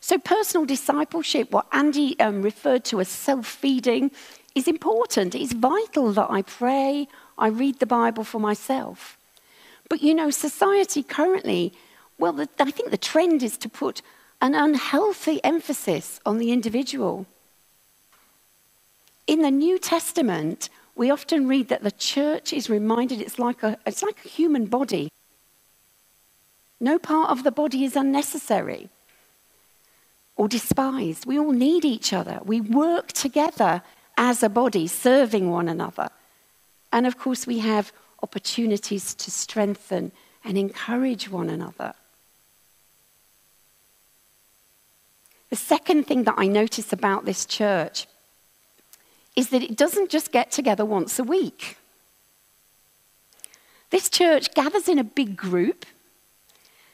So, 0.00 0.18
personal 0.18 0.64
discipleship, 0.64 1.50
what 1.50 1.66
Andy 1.72 2.18
um, 2.20 2.42
referred 2.42 2.84
to 2.86 3.00
as 3.00 3.08
self 3.08 3.46
feeding, 3.46 4.10
is 4.54 4.66
important. 4.66 5.34
It's 5.34 5.52
vital 5.52 6.12
that 6.12 6.30
I 6.30 6.42
pray, 6.42 7.06
I 7.38 7.48
read 7.48 7.78
the 7.78 7.86
Bible 7.86 8.24
for 8.24 8.40
myself. 8.40 9.18
But 9.88 10.02
you 10.02 10.14
know, 10.14 10.30
society 10.30 11.02
currently, 11.02 11.72
well, 12.18 12.32
the, 12.32 12.48
I 12.58 12.70
think 12.70 12.90
the 12.90 12.96
trend 12.96 13.42
is 13.42 13.56
to 13.58 13.68
put 13.68 14.02
an 14.40 14.54
unhealthy 14.54 15.42
emphasis 15.44 16.20
on 16.24 16.38
the 16.38 16.52
individual. 16.52 17.26
In 19.26 19.42
the 19.42 19.50
New 19.50 19.78
Testament, 19.78 20.70
we 20.96 21.10
often 21.10 21.46
read 21.46 21.68
that 21.68 21.82
the 21.82 21.90
church 21.90 22.52
is 22.52 22.70
reminded 22.70 23.20
it's 23.20 23.38
like 23.38 23.62
a, 23.62 23.78
it's 23.86 24.02
like 24.02 24.24
a 24.24 24.28
human 24.28 24.66
body. 24.66 25.08
No 26.80 26.98
part 26.98 27.30
of 27.30 27.44
the 27.44 27.52
body 27.52 27.84
is 27.84 27.96
unnecessary 27.96 28.88
or 30.36 30.48
despised. 30.48 31.26
We 31.26 31.38
all 31.38 31.52
need 31.52 31.84
each 31.84 32.12
other. 32.12 32.40
We 32.44 32.60
work 32.60 33.12
together 33.12 33.82
as 34.16 34.42
a 34.42 34.48
body, 34.48 34.86
serving 34.86 35.50
one 35.50 35.68
another. 35.68 36.08
And 36.92 37.06
of 37.06 37.18
course, 37.18 37.46
we 37.46 37.58
have 37.58 37.92
opportunities 38.22 39.14
to 39.14 39.30
strengthen 39.30 40.12
and 40.44 40.56
encourage 40.56 41.30
one 41.30 41.50
another. 41.50 41.94
The 45.50 45.56
second 45.56 46.06
thing 46.06 46.24
that 46.24 46.36
I 46.38 46.46
notice 46.46 46.92
about 46.92 47.24
this 47.24 47.44
church 47.44 48.06
is 49.36 49.50
that 49.50 49.62
it 49.62 49.76
doesn't 49.76 50.10
just 50.10 50.32
get 50.32 50.50
together 50.50 50.84
once 50.84 51.18
a 51.18 51.24
week. 51.24 51.76
This 53.90 54.08
church 54.08 54.54
gathers 54.54 54.88
in 54.88 54.98
a 54.98 55.04
big 55.04 55.36
group 55.36 55.84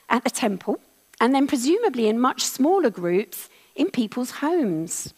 at 0.09 0.25
the 0.25 0.31
temple 0.31 0.81
and 1.21 1.35
then 1.35 1.47
presumably 1.47 2.09
in 2.09 2.19
much 2.19 2.43
smaller 2.43 2.91
groups 2.91 3.49
in 3.75 3.91
people's 3.91 4.33
homes. 4.33 5.13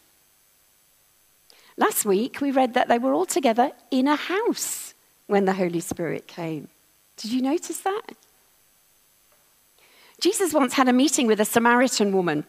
Last 1.76 2.04
week, 2.04 2.40
we 2.40 2.50
read 2.50 2.74
that 2.74 2.88
they 2.88 2.98
were 2.98 3.12
all 3.12 3.26
together 3.26 3.70
in 3.92 4.08
a 4.08 4.16
house 4.16 4.94
when 5.28 5.44
the 5.44 5.52
Holy 5.52 5.80
Spirit 5.80 6.26
came. 6.26 6.68
Did 7.16 7.30
you 7.30 7.42
notice 7.42 7.78
that? 7.80 8.02
Jesus 10.20 10.52
once 10.52 10.72
had 10.72 10.88
a 10.88 10.92
meeting 10.92 11.28
with 11.28 11.40
a 11.40 11.44
Samaritan 11.44 12.12
woman, 12.12 12.44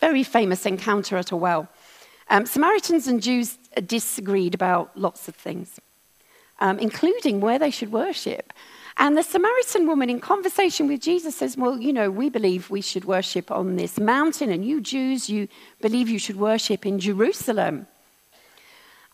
very 0.00 0.22
famous 0.22 0.66
encounter 0.66 1.16
at 1.16 1.32
a 1.32 1.36
well. 1.36 1.68
Um, 2.28 2.46
Samaritans 2.46 3.06
and 3.06 3.22
Jews 3.22 3.58
disagreed 3.86 4.54
about 4.54 4.96
lots 4.98 5.28
of 5.28 5.34
things, 5.36 5.80
um, 6.60 6.78
including 6.78 7.40
where 7.40 7.58
they 7.58 7.70
should 7.70 7.92
worship. 7.92 8.52
And 8.98 9.16
the 9.16 9.22
Samaritan 9.22 9.86
woman, 9.86 10.08
in 10.08 10.20
conversation 10.20 10.88
with 10.88 11.02
Jesus, 11.02 11.36
says, 11.36 11.56
Well, 11.56 11.78
you 11.78 11.92
know, 11.92 12.10
we 12.10 12.30
believe 12.30 12.70
we 12.70 12.80
should 12.80 13.04
worship 13.04 13.50
on 13.50 13.76
this 13.76 13.98
mountain, 13.98 14.50
and 14.50 14.64
you 14.64 14.80
Jews, 14.80 15.28
you 15.28 15.48
believe 15.80 16.08
you 16.08 16.18
should 16.18 16.36
worship 16.36 16.86
in 16.86 16.98
Jerusalem. 16.98 17.86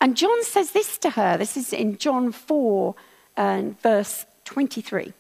And 0.01 0.17
John 0.17 0.43
says 0.45 0.71
this 0.71 0.99
to 0.99 1.11
her. 1.11 1.37
This 1.37 1.57
is 1.57 1.73
in 1.73 1.97
John 1.97 2.33
4 2.33 2.95
and 3.37 3.81
verse 3.81 4.25
23. 4.45 5.13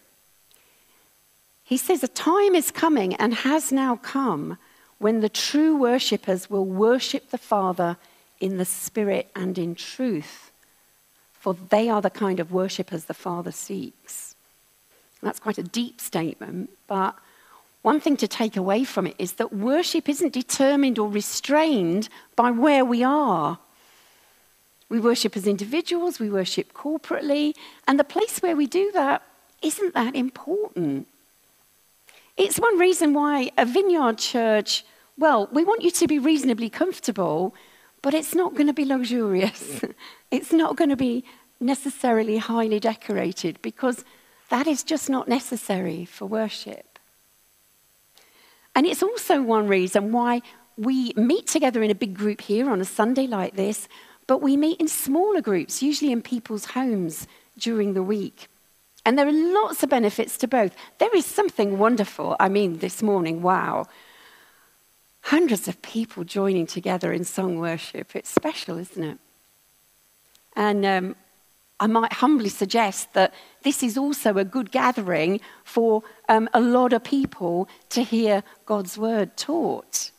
He 1.64 1.76
says, 1.76 2.02
A 2.02 2.08
time 2.08 2.54
is 2.54 2.70
coming 2.70 3.14
and 3.14 3.34
has 3.34 3.72
now 3.72 3.96
come 3.96 4.58
when 5.02 5.20
the 5.20 5.28
true 5.28 5.76
worshippers 5.76 6.48
will 6.48 6.64
worship 6.64 7.30
the 7.30 7.38
Father 7.38 7.96
in 8.38 8.56
the 8.56 8.64
Spirit 8.64 9.28
and 9.34 9.58
in 9.58 9.74
truth, 9.74 10.52
for 11.32 11.54
they 11.54 11.88
are 11.88 12.00
the 12.00 12.08
kind 12.08 12.38
of 12.38 12.52
worshippers 12.52 13.06
the 13.06 13.14
Father 13.14 13.50
seeks. 13.50 14.36
That's 15.20 15.40
quite 15.40 15.58
a 15.58 15.64
deep 15.64 16.00
statement, 16.00 16.70
but 16.86 17.16
one 17.82 17.98
thing 17.98 18.16
to 18.18 18.28
take 18.28 18.56
away 18.56 18.84
from 18.84 19.08
it 19.08 19.16
is 19.18 19.32
that 19.34 19.52
worship 19.52 20.08
isn't 20.08 20.32
determined 20.32 21.00
or 21.00 21.08
restrained 21.10 22.08
by 22.36 22.52
where 22.52 22.84
we 22.84 23.02
are. 23.02 23.58
We 24.88 25.00
worship 25.00 25.36
as 25.36 25.48
individuals, 25.48 26.20
we 26.20 26.30
worship 26.30 26.72
corporately, 26.74 27.54
and 27.88 27.98
the 27.98 28.04
place 28.04 28.38
where 28.38 28.54
we 28.54 28.68
do 28.68 28.92
that 28.92 29.22
isn't 29.62 29.94
that 29.94 30.14
important. 30.14 31.08
It's 32.36 32.60
one 32.60 32.78
reason 32.78 33.14
why 33.14 33.50
a 33.58 33.64
vineyard 33.66 34.18
church, 34.18 34.84
well, 35.18 35.48
we 35.52 35.64
want 35.64 35.82
you 35.82 35.90
to 35.90 36.06
be 36.06 36.18
reasonably 36.18 36.70
comfortable, 36.70 37.54
but 38.00 38.14
it's 38.14 38.34
not 38.34 38.54
going 38.54 38.66
to 38.66 38.72
be 38.72 38.84
luxurious. 38.84 39.82
it's 40.30 40.52
not 40.52 40.76
going 40.76 40.90
to 40.90 40.96
be 40.96 41.24
necessarily 41.60 42.38
highly 42.38 42.80
decorated 42.80 43.58
because 43.62 44.04
that 44.50 44.66
is 44.66 44.82
just 44.82 45.08
not 45.08 45.28
necessary 45.28 46.04
for 46.04 46.26
worship. 46.26 46.98
And 48.74 48.86
it's 48.86 49.02
also 49.02 49.42
one 49.42 49.68
reason 49.68 50.12
why 50.12 50.42
we 50.76 51.12
meet 51.14 51.46
together 51.46 51.82
in 51.82 51.90
a 51.90 51.94
big 51.94 52.14
group 52.14 52.40
here 52.40 52.70
on 52.70 52.80
a 52.80 52.84
Sunday 52.84 53.26
like 53.26 53.54
this, 53.54 53.88
but 54.26 54.40
we 54.40 54.56
meet 54.56 54.80
in 54.80 54.88
smaller 54.88 55.40
groups, 55.40 55.82
usually 55.82 56.12
in 56.12 56.22
people's 56.22 56.66
homes 56.66 57.26
during 57.58 57.94
the 57.94 58.02
week. 58.02 58.48
And 59.04 59.18
there 59.18 59.26
are 59.26 59.32
lots 59.32 59.82
of 59.82 59.90
benefits 59.90 60.38
to 60.38 60.48
both. 60.48 60.74
There 60.98 61.14
is 61.14 61.26
something 61.26 61.78
wonderful. 61.78 62.36
I 62.38 62.48
mean, 62.48 62.78
this 62.78 63.02
morning, 63.02 63.42
wow. 63.42 63.86
Hundreds 65.22 65.68
of 65.68 65.80
people 65.82 66.24
joining 66.24 66.66
together 66.66 67.12
in 67.12 67.24
song 67.24 67.58
worship. 67.58 68.14
It's 68.14 68.30
special, 68.30 68.78
isn't 68.78 69.02
it? 69.02 69.18
And 70.54 70.84
um, 70.84 71.16
I 71.80 71.86
might 71.86 72.12
humbly 72.12 72.48
suggest 72.48 73.12
that 73.14 73.32
this 73.62 73.82
is 73.82 73.98
also 73.98 74.36
a 74.36 74.44
good 74.44 74.70
gathering 74.70 75.40
for 75.64 76.02
um, 76.28 76.48
a 76.54 76.60
lot 76.60 76.92
of 76.92 77.02
people 77.02 77.68
to 77.90 78.02
hear 78.02 78.44
God's 78.66 78.98
word 78.98 79.36
taught. 79.36 80.10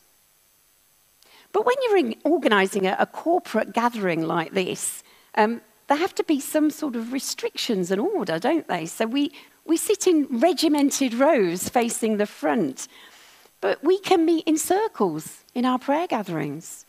But 1.53 1.65
when 1.65 1.75
you're 1.83 2.15
organizing 2.24 2.88
a, 2.88 2.98
a 3.00 3.05
corporate 3.05 3.74
gathering 3.74 4.24
like 4.24 4.53
this, 4.53 5.03
um, 5.36 5.62
there 5.88 5.98
have 5.98 6.15
to 6.15 6.24
be 6.24 6.39
some 6.39 6.69
sort 6.69 6.95
of 6.95 7.13
restrictions 7.13 7.91
and 7.91 8.01
order, 8.01 8.39
don't 8.39 8.67
they? 8.67 8.86
So 8.86 9.05
we, 9.05 9.31
we 9.65 9.77
sit 9.77 10.07
in 10.07 10.27
regimented 10.39 11.13
rows 11.13 11.69
facing 11.69 12.17
the 12.17 12.25
front, 12.25 12.88
but 13.63 13.82
we 13.82 13.98
can 13.98 14.25
meet 14.25 14.46
in 14.46 14.58
circles 14.58 15.46
in 15.55 15.63
our 15.63 15.79
prayer 15.79 16.05
gatherings 16.05 16.86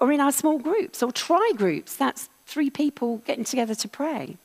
or 0.00 0.10
in 0.10 0.18
our 0.18 0.32
small 0.32 0.58
groups 0.58 1.02
or 1.02 1.12
tri 1.12 1.52
groups. 1.54 1.94
That's 1.94 2.30
three 2.46 2.70
people 2.70 3.18
getting 3.26 3.44
together 3.44 3.74
to 3.74 3.86
pray. 3.86 4.38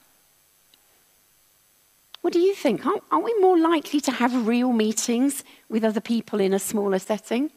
What 2.19 2.33
do 2.33 2.39
you 2.39 2.53
think? 2.53 2.85
Aren't, 2.85 3.03
aren't 3.09 3.23
we 3.23 3.33
more 3.39 3.57
likely 3.57 4.01
to 4.01 4.11
have 4.11 4.45
real 4.45 4.73
meetings 4.73 5.45
with 5.69 5.85
other 5.85 6.01
people 6.01 6.41
in 6.41 6.53
a 6.53 6.59
smaller 6.59 6.99
setting? 6.99 7.51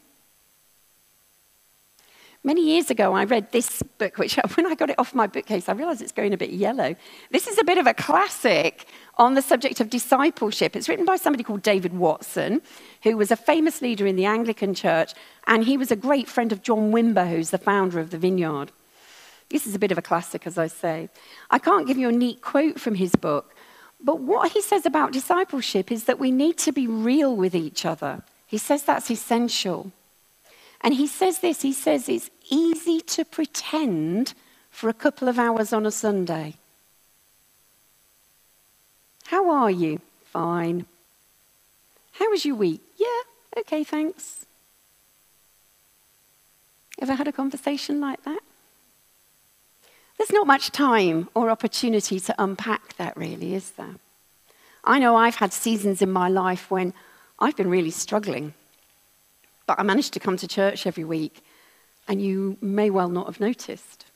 Many 2.47 2.65
years 2.65 2.93
ago, 2.93 3.13
I 3.13 3.25
read 3.25 3.51
this 3.51 3.83
book, 3.99 4.19
which 4.19 4.37
when 4.55 4.67
I 4.67 4.77
got 4.77 4.89
it 4.89 5.01
off 5.01 5.17
my 5.17 5.27
bookcase, 5.27 5.69
I 5.69 5.73
realized 5.73 6.01
it's 6.01 6.13
going 6.13 6.33
a 6.33 6.37
bit 6.37 6.51
yellow. 6.51 6.95
This 7.33 7.49
is 7.49 7.59
a 7.59 7.65
bit 7.65 7.77
of 7.77 7.89
a 7.89 7.93
classic 7.93 8.87
on 9.19 9.35
the 9.35 9.43
subject 9.43 9.81
of 9.81 9.91
discipleship. 9.91 10.77
It's 10.77 10.89
written 10.89 11.05
by 11.05 11.17
somebody 11.17 11.43
called 11.43 11.63
David 11.63 11.95
Watson, 11.95 12.63
who 13.03 13.17
was 13.17 13.33
a 13.33 13.37
famous 13.37 13.83
leader 13.83 14.07
in 14.07 14.15
the 14.15 14.27
Anglican 14.27 14.75
Church, 14.75 15.13
and 15.49 15.65
he 15.65 15.77
was 15.77 15.91
a 15.91 15.97
great 15.97 16.29
friend 16.29 16.53
of 16.53 16.63
John 16.63 16.93
Wimber, 16.93 17.29
who's 17.29 17.51
the 17.51 17.59
founder 17.59 17.99
of 17.99 18.11
the 18.11 18.19
Vineyard. 18.19 18.71
This 19.49 19.67
is 19.67 19.75
a 19.75 19.81
bit 19.81 19.91
of 19.91 19.99
a 19.99 20.03
classic, 20.03 20.47
as 20.47 20.57
I 20.57 20.69
say. 20.69 21.09
I 21.51 21.59
can't 21.59 21.89
give 21.89 21.99
you 21.99 22.11
a 22.11 22.13
neat 22.13 22.43
quote 22.43 22.79
from 22.79 22.95
his 22.95 23.17
book, 23.17 23.57
but 24.01 24.21
what 24.21 24.53
he 24.53 24.63
says 24.63 24.87
about 24.87 25.13
discipleship 25.13 25.91
is 25.91 26.05
that 26.05 26.21
we 26.21 26.31
need 26.31 26.59
to 26.59 26.71
be 26.71 26.87
real 26.87 27.35
with 27.35 27.57
each 27.57 27.85
other. 27.85 28.23
He 28.47 28.59
says 28.59 28.85
that's 28.85 29.11
essential. 29.11 29.91
And 30.87 30.95
he 30.95 31.09
says 31.09 31.41
this 31.41 31.63
he 31.63 31.73
says 31.73 32.09
it's 32.09 32.31
easy 32.49 33.01
to 33.01 33.25
pretend 33.25 34.35
for 34.71 34.89
a 34.89 34.95
couple 34.95 35.27
of 35.27 35.37
hours 35.37 35.73
on 35.73 35.85
a 35.85 35.91
Sunday. 35.91 36.55
How 39.25 39.51
are 39.51 39.71
you? 39.71 40.01
Fine. 40.27 40.87
How 42.13 42.31
was 42.31 42.45
your 42.45 42.55
week? 42.55 42.83
Yeah, 42.97 43.23
okay, 43.59 43.83
thanks. 43.83 44.47
Ever 47.01 47.15
had 47.15 47.27
a 47.27 47.33
conversation 47.33 48.01
like 48.01 48.23
that? 48.23 48.41
There's 50.17 50.33
not 50.33 50.47
much 50.47 50.71
time 50.71 51.29
or 51.35 51.51
opportunity 51.51 52.21
to 52.21 52.35
unpack 52.39 52.97
that, 52.97 53.17
really, 53.17 53.57
is 53.57 53.73
there? 53.73 53.97
I 54.85 55.01
know 55.01 55.17
I've 55.17 55.35
had 55.35 55.53
seasons 55.53 56.01
in 56.01 56.13
my 56.13 56.29
life 56.29 56.71
when 56.71 56.95
I've 57.41 57.57
been 57.57 57.71
really 57.71 57.91
struggling, 57.91 58.55
but 59.67 59.79
I 59.79 59.83
managed 59.83 60.13
to 60.15 60.21
come 60.21 60.37
to 60.39 60.49
church 60.49 60.87
every 60.87 61.05
week, 61.05 61.43
and 62.09 62.23
you 62.23 62.57
may 62.61 62.91
well 62.91 63.09
not 63.09 63.27
have 63.27 63.41
noticed. 63.41 64.07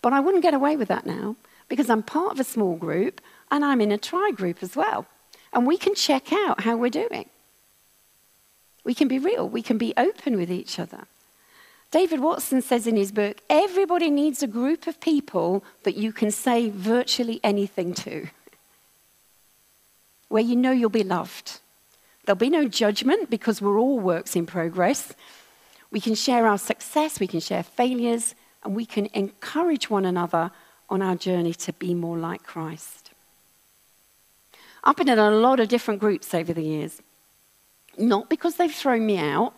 But 0.00 0.12
I 0.12 0.20
wouldn't 0.20 0.42
get 0.42 0.54
away 0.54 0.76
with 0.76 0.88
that 0.88 1.06
now 1.06 1.36
because 1.68 1.88
I'm 1.88 2.02
part 2.02 2.32
of 2.32 2.40
a 2.40 2.44
small 2.44 2.76
group 2.76 3.20
and 3.50 3.64
I'm 3.64 3.80
in 3.80 3.90
a 3.90 3.98
tri 3.98 4.32
group 4.32 4.62
as 4.62 4.76
well. 4.76 5.06
And 5.52 5.66
we 5.66 5.78
can 5.78 5.94
check 5.94 6.32
out 6.32 6.60
how 6.60 6.76
we're 6.76 6.90
doing. 6.90 7.28
We 8.84 8.92
can 8.92 9.08
be 9.08 9.18
real, 9.18 9.48
we 9.48 9.62
can 9.62 9.78
be 9.78 9.94
open 9.96 10.36
with 10.36 10.50
each 10.50 10.78
other. 10.78 11.06
David 11.90 12.20
Watson 12.20 12.60
says 12.60 12.86
in 12.86 12.96
his 12.96 13.12
book 13.12 13.38
everybody 13.48 14.10
needs 14.10 14.42
a 14.42 14.46
group 14.46 14.86
of 14.86 15.00
people 15.00 15.64
that 15.84 15.96
you 15.96 16.12
can 16.12 16.30
say 16.30 16.68
virtually 16.68 17.40
anything 17.42 17.94
to, 17.94 18.28
where 20.28 20.42
you 20.42 20.54
know 20.54 20.72
you'll 20.72 20.90
be 20.90 21.02
loved. 21.02 21.60
There'll 22.24 22.38
be 22.38 22.50
no 22.50 22.68
judgment 22.68 23.30
because 23.30 23.60
we're 23.60 23.78
all 23.78 23.98
works 23.98 24.34
in 24.34 24.46
progress. 24.46 25.14
We 25.90 26.00
can 26.00 26.14
share 26.14 26.46
our 26.46 26.58
success, 26.58 27.20
we 27.20 27.26
can 27.26 27.40
share 27.40 27.62
failures, 27.62 28.34
and 28.64 28.74
we 28.74 28.86
can 28.86 29.08
encourage 29.12 29.90
one 29.90 30.04
another 30.04 30.50
on 30.88 31.02
our 31.02 31.14
journey 31.14 31.54
to 31.54 31.72
be 31.74 31.94
more 31.94 32.18
like 32.18 32.42
Christ. 32.42 33.10
I've 34.82 34.96
been 34.96 35.08
in 35.08 35.18
a 35.18 35.30
lot 35.30 35.60
of 35.60 35.68
different 35.68 36.00
groups 36.00 36.34
over 36.34 36.52
the 36.52 36.62
years. 36.62 37.00
Not 37.96 38.28
because 38.28 38.56
they've 38.56 38.74
thrown 38.74 39.06
me 39.06 39.18
out, 39.18 39.54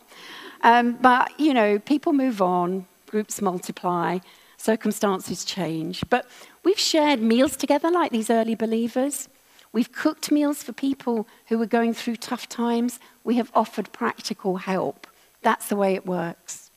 um, 0.62 0.98
but, 1.00 1.38
you 1.40 1.54
know, 1.54 1.78
people 1.78 2.12
move 2.12 2.42
on, 2.42 2.86
groups 3.06 3.40
multiply, 3.40 4.18
circumstances 4.56 5.44
change. 5.44 6.04
But 6.10 6.26
we've 6.64 6.78
shared 6.78 7.20
meals 7.20 7.56
together 7.56 7.90
like 7.90 8.12
these 8.12 8.30
early 8.30 8.54
believers. 8.54 9.28
We've 9.76 9.92
cooked 9.92 10.32
meals 10.32 10.62
for 10.62 10.72
people 10.72 11.28
who 11.48 11.58
were 11.58 11.66
going 11.66 11.92
through 11.92 12.16
tough 12.16 12.48
times. 12.48 12.98
We 13.24 13.34
have 13.34 13.52
offered 13.54 13.92
practical 13.92 14.56
help. 14.56 15.06
That's 15.42 15.68
the 15.68 15.76
way 15.76 15.94
it 15.94 16.06
works. 16.06 16.70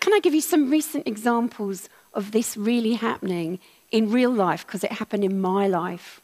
Can 0.00 0.12
I 0.12 0.18
give 0.18 0.34
you 0.34 0.40
some 0.40 0.70
recent 0.70 1.06
examples 1.06 1.88
of 2.12 2.32
this 2.32 2.56
really 2.56 2.94
happening 2.94 3.60
in 3.92 4.10
real 4.10 4.32
life? 4.32 4.66
Because 4.66 4.82
it 4.82 4.90
happened 4.90 5.22
in 5.22 5.40
my 5.40 5.68
life. 5.68 6.20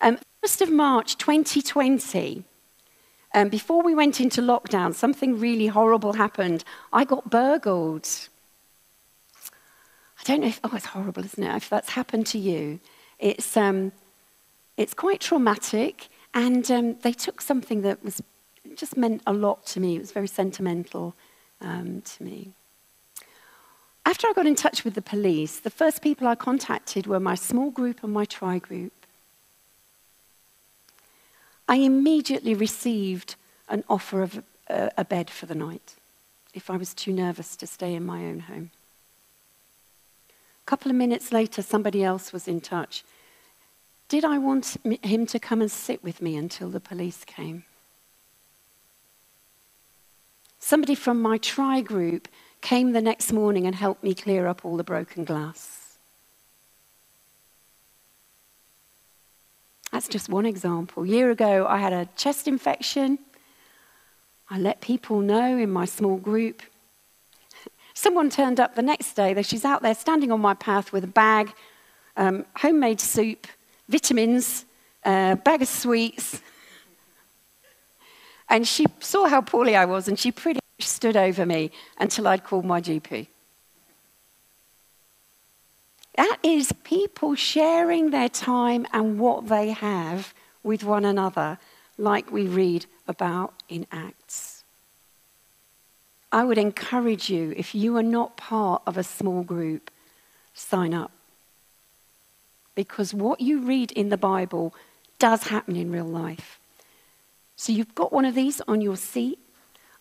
Um, 0.00 0.18
1st 0.44 0.62
of 0.62 0.70
March 0.72 1.16
2020, 1.18 2.42
um, 3.32 3.48
before 3.48 3.84
we 3.84 3.94
went 3.94 4.20
into 4.20 4.42
lockdown, 4.42 4.92
something 4.92 5.38
really 5.38 5.68
horrible 5.68 6.14
happened. 6.14 6.64
I 6.92 7.04
got 7.04 7.30
burgled. 7.30 8.08
I 10.18 10.24
don't 10.24 10.40
know 10.40 10.48
if, 10.48 10.58
oh, 10.64 10.72
it's 10.74 10.86
horrible, 10.86 11.24
isn't 11.24 11.44
it? 11.44 11.54
If 11.54 11.68
that's 11.68 11.90
happened 11.90 12.26
to 12.26 12.40
you, 12.40 12.80
it's, 13.20 13.56
um, 13.56 13.92
it's 14.76 14.94
quite 14.94 15.20
traumatic. 15.20 16.08
And 16.32 16.70
um, 16.70 16.96
they 17.02 17.12
took 17.12 17.40
something 17.40 17.82
that 17.82 18.04
was 18.04 18.22
just 18.76 18.96
meant 18.96 19.22
a 19.26 19.32
lot 19.32 19.66
to 19.66 19.80
me. 19.80 19.96
It 19.96 20.00
was 20.00 20.12
very 20.12 20.28
sentimental 20.28 21.14
um, 21.60 22.02
to 22.02 22.22
me. 22.22 22.52
After 24.06 24.26
I 24.26 24.32
got 24.32 24.46
in 24.46 24.54
touch 24.54 24.84
with 24.84 24.94
the 24.94 25.02
police, 25.02 25.60
the 25.60 25.70
first 25.70 26.02
people 26.02 26.26
I 26.26 26.34
contacted 26.34 27.06
were 27.06 27.20
my 27.20 27.34
small 27.34 27.70
group 27.70 28.02
and 28.02 28.12
my 28.12 28.24
tri 28.24 28.58
group. 28.58 28.92
I 31.68 31.76
immediately 31.76 32.54
received 32.54 33.36
an 33.68 33.84
offer 33.88 34.22
of 34.22 34.42
a, 34.68 34.90
a 34.98 35.04
bed 35.04 35.30
for 35.30 35.46
the 35.46 35.54
night 35.54 35.94
if 36.54 36.70
I 36.70 36.76
was 36.76 36.94
too 36.94 37.12
nervous 37.12 37.54
to 37.56 37.66
stay 37.66 37.94
in 37.94 38.04
my 38.04 38.24
own 38.24 38.40
home. 38.40 38.70
A 40.28 40.66
couple 40.66 40.90
of 40.90 40.96
minutes 40.96 41.30
later, 41.30 41.62
somebody 41.62 42.02
else 42.02 42.32
was 42.32 42.48
in 42.48 42.60
touch. 42.60 43.04
Did 44.10 44.24
I 44.24 44.38
want 44.38 44.76
him 45.02 45.24
to 45.26 45.38
come 45.38 45.60
and 45.60 45.70
sit 45.70 46.02
with 46.02 46.20
me 46.20 46.36
until 46.36 46.68
the 46.68 46.80
police 46.80 47.24
came? 47.24 47.62
Somebody 50.58 50.96
from 50.96 51.22
my 51.22 51.38
tri 51.38 51.80
group 51.80 52.26
came 52.60 52.90
the 52.90 53.00
next 53.00 53.32
morning 53.32 53.68
and 53.68 53.74
helped 53.76 54.02
me 54.02 54.12
clear 54.12 54.48
up 54.48 54.64
all 54.64 54.76
the 54.76 54.82
broken 54.82 55.22
glass. 55.22 55.96
That's 59.92 60.08
just 60.08 60.28
one 60.28 60.44
example. 60.44 61.04
A 61.04 61.06
year 61.06 61.30
ago, 61.30 61.64
I 61.68 61.78
had 61.78 61.92
a 61.92 62.08
chest 62.16 62.48
infection. 62.48 63.16
I 64.50 64.58
let 64.58 64.80
people 64.80 65.20
know 65.20 65.56
in 65.56 65.70
my 65.70 65.84
small 65.84 66.16
group. 66.16 66.62
Someone 67.94 68.28
turned 68.28 68.58
up 68.58 68.74
the 68.74 68.82
next 68.82 69.12
day. 69.12 69.40
She's 69.42 69.64
out 69.64 69.82
there 69.82 69.94
standing 69.94 70.32
on 70.32 70.40
my 70.40 70.54
path 70.54 70.92
with 70.92 71.04
a 71.04 71.12
bag, 71.24 71.52
um, 72.16 72.44
homemade 72.56 73.00
soup, 73.00 73.46
vitamins, 73.90 74.64
a 75.04 75.10
uh, 75.10 75.34
bag 75.34 75.62
of 75.62 75.68
sweets. 75.68 76.40
And 78.48 78.66
she 78.66 78.86
saw 79.00 79.26
how 79.26 79.40
poorly 79.40 79.76
I 79.76 79.84
was, 79.84 80.08
and 80.08 80.18
she 80.18 80.32
pretty 80.32 80.60
much 80.78 80.88
stood 80.88 81.16
over 81.16 81.44
me 81.44 81.70
until 81.98 82.28
I'd 82.28 82.44
called 82.44 82.64
my 82.64 82.80
GP. 82.80 83.26
That 86.16 86.38
is 86.42 86.72
people 86.84 87.34
sharing 87.34 88.10
their 88.10 88.28
time 88.28 88.86
and 88.92 89.18
what 89.18 89.48
they 89.48 89.70
have 89.70 90.34
with 90.62 90.84
one 90.84 91.04
another, 91.04 91.58
like 91.96 92.30
we 92.30 92.46
read 92.46 92.86
about 93.08 93.54
in 93.68 93.86
Acts. 93.90 94.64
I 96.32 96.44
would 96.44 96.58
encourage 96.58 97.28
you, 97.30 97.54
if 97.56 97.74
you 97.74 97.96
are 97.96 98.02
not 98.02 98.36
part 98.36 98.82
of 98.86 98.96
a 98.96 99.02
small 99.02 99.42
group, 99.42 99.90
sign 100.54 100.94
up. 100.94 101.10
Because 102.74 103.12
what 103.12 103.40
you 103.40 103.60
read 103.60 103.92
in 103.92 104.08
the 104.08 104.16
Bible 104.16 104.74
does 105.18 105.44
happen 105.44 105.76
in 105.76 105.90
real 105.90 106.04
life. 106.04 106.58
So 107.56 107.72
you've 107.72 107.94
got 107.94 108.12
one 108.12 108.24
of 108.24 108.34
these 108.34 108.60
on 108.66 108.80
your 108.80 108.96
seat. 108.96 109.38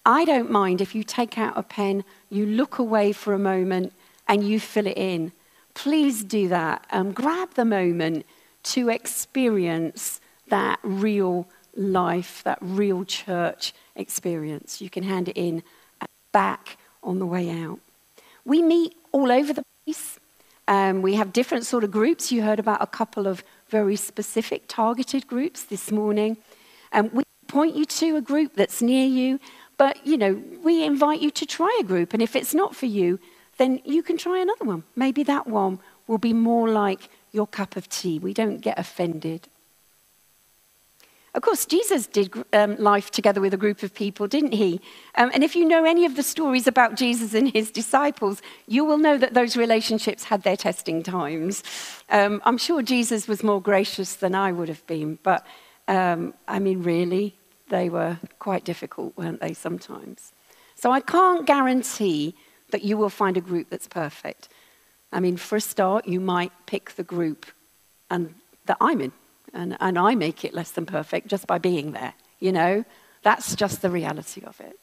I 0.06 0.24
don't 0.24 0.50
mind 0.50 0.80
if 0.80 0.96
you 0.96 1.04
take 1.04 1.38
out 1.38 1.58
a 1.58 1.64
pen, 1.64 2.06
you 2.30 2.46
look 2.46 2.80
away 2.80 3.12
for 3.12 3.34
a 3.34 3.40
moment, 3.40 3.94
and 4.28 4.48
you 4.48 4.60
fill 4.60 4.88
it 4.88 4.98
in 4.98 5.34
please 5.74 6.26
do 6.26 6.50
that. 6.50 6.86
Um, 6.92 7.14
grab 7.14 7.54
the 7.54 7.64
moment 7.64 8.26
to 8.64 8.90
experience 8.90 10.20
that 10.50 10.78
real 10.84 11.48
life, 11.74 12.44
that 12.44 12.58
real 12.62 13.06
church 13.06 13.74
experience. 13.96 14.82
You 14.82 14.90
can 14.90 15.04
hand 15.04 15.30
it 15.30 15.38
in 15.38 15.64
back 16.34 16.78
on 17.02 17.20
the 17.20 17.26
way 17.26 17.50
out. 17.50 17.80
We 18.44 18.62
meet 18.62 18.94
all 19.14 19.32
over 19.32 19.54
the 19.54 19.64
place. 19.86 20.19
Um, 20.70 21.02
we 21.02 21.16
have 21.16 21.34
different 21.34 21.66
sort 21.66 21.84
of 21.84 21.90
groups. 21.90 22.32
You 22.32 22.44
heard 22.44 22.60
about 22.60 22.80
a 22.80 22.86
couple 22.86 23.26
of 23.26 23.44
very 23.70 23.96
specific 23.96 24.66
targeted 24.68 25.26
groups 25.26 25.64
this 25.64 25.92
morning. 25.92 26.38
Um, 26.94 27.10
we 27.12 27.24
point 27.48 27.76
you 27.76 27.86
to 27.86 28.18
a 28.18 28.22
group 28.22 28.54
that's 28.54 28.80
near 28.80 29.08
you, 29.08 29.40
but 29.78 30.06
you 30.06 30.16
know 30.16 30.40
we 30.64 30.84
invite 30.84 31.22
you 31.22 31.32
to 31.32 31.46
try 31.48 31.76
a 31.82 31.84
group. 31.84 32.14
And 32.14 32.22
if 32.22 32.36
it's 32.36 32.54
not 32.54 32.76
for 32.76 32.86
you, 32.86 33.20
then 33.58 33.82
you 33.84 34.04
can 34.04 34.16
try 34.16 34.38
another 34.38 34.64
one. 34.64 34.84
Maybe 34.96 35.24
that 35.24 35.48
one 35.48 35.80
will 36.06 36.20
be 36.20 36.34
more 36.34 36.70
like 36.70 37.10
your 37.32 37.48
cup 37.48 37.76
of 37.76 37.90
tea. 37.90 38.20
We 38.20 38.36
don't 38.36 38.60
get 38.60 38.78
offended. 38.78 39.48
Of 41.40 41.44
course, 41.44 41.66
Jesus 41.66 42.06
did 42.06 42.34
um, 42.52 42.76
life 42.76 43.12
together 43.12 43.40
with 43.40 43.54
a 43.54 43.58
group 43.58 43.82
of 43.82 43.94
people, 43.94 44.28
didn't 44.28 44.52
he? 44.52 44.82
Um, 45.16 45.32
and 45.34 45.42
if 45.42 45.56
you 45.56 45.64
know 45.66 45.86
any 45.86 46.04
of 46.04 46.18
the 46.18 46.22
stories 46.22 46.68
about 46.68 46.96
Jesus 46.96 47.34
and 47.34 47.50
his 47.50 47.72
disciples, 47.72 48.42
you 48.68 48.84
will 48.84 48.98
know 48.98 49.18
that 49.18 49.36
those 49.36 49.56
relationships 49.56 50.26
had 50.26 50.44
their 50.44 50.58
testing 50.58 51.02
times. 51.02 51.64
Um, 52.10 52.42
I'm 52.44 52.58
sure 52.58 52.82
Jesus 52.82 53.30
was 53.30 53.42
more 53.42 53.62
gracious 53.62 54.16
than 54.16 54.36
I 54.36 54.52
would 54.52 54.68
have 54.68 54.86
been, 54.86 55.18
but 55.24 55.48
um, 55.88 56.34
I 56.46 56.60
mean, 56.60 56.84
really, 56.84 57.38
they 57.70 57.88
were 57.88 58.20
quite 58.40 58.66
difficult, 58.66 59.16
weren't 59.16 59.40
they, 59.40 59.54
sometimes? 59.54 60.34
So 60.76 60.92
I 60.92 61.00
can't 61.00 61.48
guarantee 61.48 62.36
that 62.72 62.84
you 62.84 62.98
will 62.98 63.08
find 63.10 63.38
a 63.38 63.42
group 63.50 63.70
that's 63.70 63.88
perfect. 63.88 64.50
I 65.14 65.22
mean, 65.22 65.38
for 65.38 65.56
a 65.56 65.62
start, 65.62 66.06
you 66.06 66.20
might 66.20 66.52
pick 66.66 66.96
the 66.96 67.04
group 67.04 67.46
and 68.10 68.36
that 68.66 68.76
I'm 68.82 69.00
in, 69.00 69.14
and, 69.54 69.78
and 69.80 69.98
I 69.98 70.16
make 70.16 70.46
it 70.46 70.54
less 70.54 70.72
than 70.72 70.86
perfect 70.86 71.28
just 71.28 71.48
by 71.48 71.58
being 71.58 71.92
there. 71.92 72.14
You 72.40 72.52
know, 72.52 72.86
that's 73.22 73.56
just 73.56 73.82
the 73.82 73.90
reality 73.90 74.42
of 74.46 74.60
it. 74.60 74.80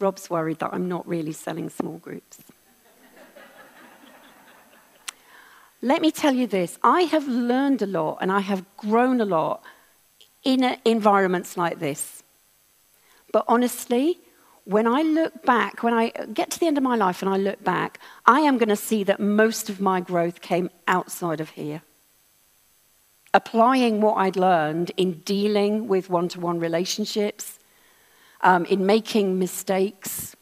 Rob's 0.00 0.30
worried 0.30 0.60
that 0.60 0.72
I'm 0.72 0.88
not 0.88 1.06
really 1.08 1.32
selling 1.32 1.70
small 1.70 1.98
groups. 1.98 2.38
Let 5.80 6.02
me 6.02 6.10
tell 6.10 6.34
you 6.34 6.46
this 6.46 6.78
I 6.82 7.02
have 7.02 7.28
learned 7.28 7.82
a 7.82 7.86
lot 7.86 8.18
and 8.20 8.32
I 8.32 8.40
have 8.40 8.64
grown 8.76 9.20
a 9.20 9.24
lot 9.24 9.62
in 10.44 10.76
environments 10.84 11.56
like 11.56 11.78
this. 11.78 12.22
But 13.32 13.44
honestly, 13.48 14.18
when 14.68 14.86
I 14.86 15.00
look 15.00 15.46
back, 15.46 15.82
when 15.82 15.94
I 15.94 16.10
get 16.34 16.50
to 16.50 16.60
the 16.60 16.66
end 16.66 16.76
of 16.76 16.84
my 16.84 16.94
life 16.94 17.22
and 17.22 17.32
I 17.32 17.38
look 17.38 17.64
back, 17.64 17.98
I 18.26 18.40
am 18.40 18.58
going 18.58 18.68
to 18.68 18.76
see 18.76 19.02
that 19.04 19.18
most 19.18 19.70
of 19.70 19.80
my 19.80 20.02
growth 20.02 20.42
came 20.42 20.68
outside 20.86 21.40
of 21.40 21.48
here. 21.50 21.80
Applying 23.32 24.02
what 24.02 24.18
I'd 24.18 24.36
learned 24.36 24.92
in 24.98 25.20
dealing 25.20 25.88
with 25.88 26.10
one 26.10 26.28
to 26.28 26.40
one 26.40 26.60
relationships, 26.60 27.58
um, 28.42 28.66
in 28.66 28.84
making 28.84 29.38
mistakes, 29.38 30.36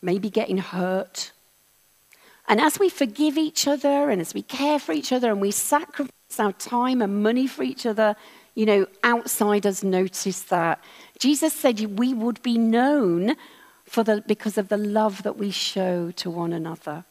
maybe 0.00 0.30
getting 0.30 0.56
hurt. 0.56 1.32
And 2.48 2.58
as 2.58 2.78
we 2.78 2.88
forgive 2.88 3.36
each 3.36 3.68
other 3.68 4.08
and 4.08 4.22
as 4.22 4.32
we 4.32 4.40
care 4.40 4.78
for 4.78 4.92
each 4.92 5.12
other 5.12 5.30
and 5.30 5.42
we 5.42 5.50
sacrifice 5.50 6.38
our 6.38 6.54
time 6.54 7.02
and 7.02 7.22
money 7.22 7.46
for 7.46 7.64
each 7.64 7.84
other, 7.84 8.16
you 8.54 8.66
know, 8.66 8.86
outsiders 9.04 9.84
notice 9.84 10.42
that. 10.42 10.82
Jesus 11.18 11.52
said 11.52 11.98
we 11.98 12.14
would 12.14 12.42
be 12.42 12.58
known 12.58 13.36
for 13.84 14.04
the, 14.04 14.22
because 14.26 14.58
of 14.58 14.68
the 14.68 14.76
love 14.76 15.22
that 15.22 15.36
we 15.36 15.50
show 15.50 16.10
to 16.12 16.30
one 16.30 16.52
another. 16.52 17.04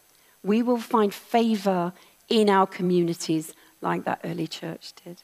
We 0.43 0.62
will 0.62 0.80
find 0.80 1.13
favor 1.13 1.93
in 2.30 2.49
our 2.49 2.67
communities 2.67 3.54
like 3.82 4.06
that 4.06 4.21
early 4.23 4.47
church 4.47 4.93
did. 5.04 5.23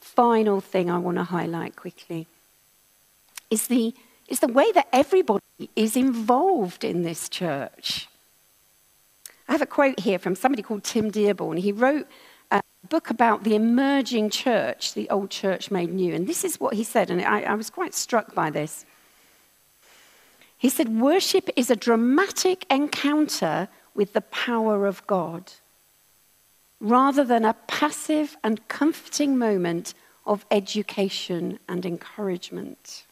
Final 0.00 0.60
thing 0.60 0.90
I 0.90 0.98
want 0.98 1.18
to 1.18 1.24
highlight 1.24 1.76
quickly 1.76 2.26
is 3.50 3.66
the, 3.66 3.94
is 4.28 4.40
the 4.40 4.48
way 4.48 4.72
that 4.72 4.88
everybody 4.92 5.40
is 5.76 5.96
involved 5.96 6.84
in 6.84 7.02
this 7.02 7.28
church. 7.28 8.08
I 9.48 9.52
have 9.52 9.62
a 9.62 9.66
quote 9.66 10.00
here 10.00 10.18
from 10.18 10.36
somebody 10.36 10.62
called 10.62 10.84
Tim 10.84 11.10
Dearborn. 11.10 11.58
He 11.58 11.72
wrote 11.72 12.06
book 12.88 13.10
about 13.10 13.44
the 13.44 13.54
emerging 13.54 14.30
church, 14.30 14.94
the 14.94 15.08
old 15.10 15.30
church 15.30 15.70
made 15.70 15.92
new. 15.92 16.14
And 16.14 16.26
this 16.26 16.44
is 16.44 16.58
what 16.58 16.74
he 16.74 16.84
said, 16.84 17.10
and 17.10 17.20
I, 17.20 17.42
I 17.42 17.54
was 17.54 17.70
quite 17.70 17.94
struck 17.94 18.34
by 18.34 18.50
this. 18.50 18.84
He 20.56 20.68
said, 20.68 21.00
Worship 21.00 21.48
is 21.56 21.70
a 21.70 21.76
dramatic 21.76 22.66
encounter 22.70 23.68
with 23.94 24.12
the 24.12 24.20
power 24.20 24.86
of 24.86 25.06
God, 25.06 25.52
rather 26.80 27.24
than 27.24 27.44
a 27.44 27.54
passive 27.66 28.36
and 28.42 28.66
comforting 28.68 29.36
moment 29.38 29.94
of 30.26 30.44
education 30.50 31.58
and 31.68 31.84
encouragement. 31.84 33.04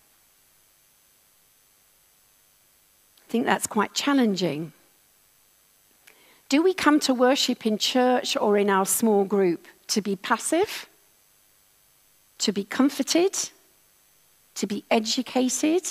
I 3.26 3.30
think 3.30 3.44
that's 3.44 3.66
quite 3.66 3.92
challenging 3.92 4.72
do 6.48 6.62
we 6.62 6.72
come 6.72 6.98
to 7.00 7.12
worship 7.12 7.66
in 7.66 7.76
church 7.76 8.36
or 8.36 8.56
in 8.56 8.70
our 8.70 8.86
small 8.86 9.24
group 9.24 9.66
to 9.88 10.00
be 10.00 10.16
passive, 10.16 10.88
to 12.38 12.52
be 12.52 12.64
comforted, 12.64 13.36
to 14.54 14.66
be 14.66 14.84
educated, 14.90 15.86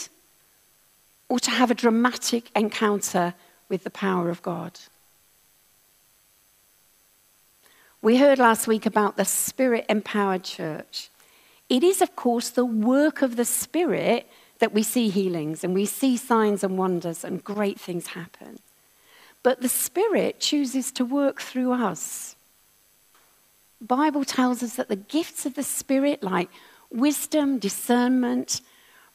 or 1.29 1.39
to 1.39 1.51
have 1.51 1.69
a 1.69 1.75
dramatic 1.75 2.49
encounter 2.55 3.35
with 3.69 3.83
the 3.83 3.91
power 3.91 4.29
of 4.29 4.41
God? 4.41 4.79
We 8.01 8.17
heard 8.17 8.39
last 8.39 8.67
week 8.67 8.85
about 8.85 9.17
the 9.17 9.25
Spirit 9.25 9.85
empowered 9.89 10.43
church. 10.43 11.09
It 11.69 11.83
is, 11.83 12.01
of 12.01 12.15
course, 12.15 12.49
the 12.49 12.65
work 12.65 13.21
of 13.21 13.35
the 13.35 13.45
Spirit 13.45 14.27
that 14.59 14.73
we 14.73 14.81
see 14.81 15.09
healings 15.09 15.63
and 15.63 15.75
we 15.75 15.85
see 15.85 16.17
signs 16.17 16.63
and 16.63 16.77
wonders 16.77 17.23
and 17.23 17.43
great 17.43 17.79
things 17.79 18.07
happen 18.07 18.59
but 19.47 19.61
the 19.61 19.69
Spirit 19.69 20.41
chooses 20.41 20.91
to 20.91 21.05
work 21.05 21.39
through 21.39 21.71
us. 21.71 22.35
The 23.79 23.85
Bible 23.85 24.25
tells 24.25 24.61
us 24.61 24.75
that 24.75 24.89
the 24.89 24.97
gifts 24.97 25.45
of 25.45 25.53
the 25.53 25.63
Spirit, 25.63 26.21
like 26.21 26.49
wisdom, 26.91 27.57
discernment, 27.57 28.59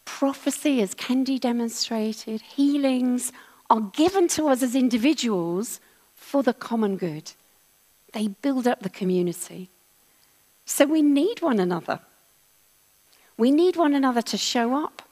prophecy, 0.07 0.81
as 0.81 0.95
Kendi 0.95 1.39
demonstrated, 1.39 2.41
healings, 2.41 3.31
are 3.69 3.83
given 3.83 4.27
to 4.29 4.49
us 4.49 4.63
as 4.63 4.75
individuals 4.75 5.81
for 6.15 6.43
the 6.43 6.55
common 6.55 6.97
good. 6.97 7.33
They 8.15 8.29
build 8.29 8.67
up 8.67 8.81
the 8.81 8.89
community. 8.89 9.69
So 10.65 10.87
we 10.87 11.03
need 11.03 11.43
one 11.43 11.61
another. 11.61 12.01
We 13.37 13.51
need 13.51 13.77
one 13.77 13.93
another 13.93 14.23
to 14.23 14.39
show 14.39 14.83
up. 14.83 15.03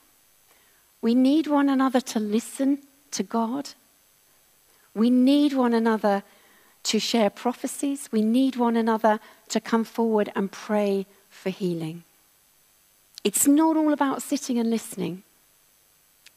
We 1.02 1.14
need 1.14 1.46
one 1.46 1.68
another 1.68 2.00
to 2.00 2.18
listen 2.18 2.78
to 3.10 3.22
God 3.22 3.74
we 4.94 5.10
need 5.10 5.52
one 5.52 5.74
another 5.74 6.22
to 6.84 6.98
share 6.98 7.30
prophecies. 7.30 8.08
We 8.10 8.22
need 8.22 8.56
one 8.56 8.76
another 8.76 9.20
to 9.48 9.60
come 9.60 9.84
forward 9.84 10.32
and 10.34 10.50
pray 10.50 11.06
for 11.28 11.50
healing. 11.50 12.04
It's 13.22 13.46
not 13.46 13.76
all 13.76 13.92
about 13.92 14.22
sitting 14.22 14.58
and 14.58 14.70
listening, 14.70 15.22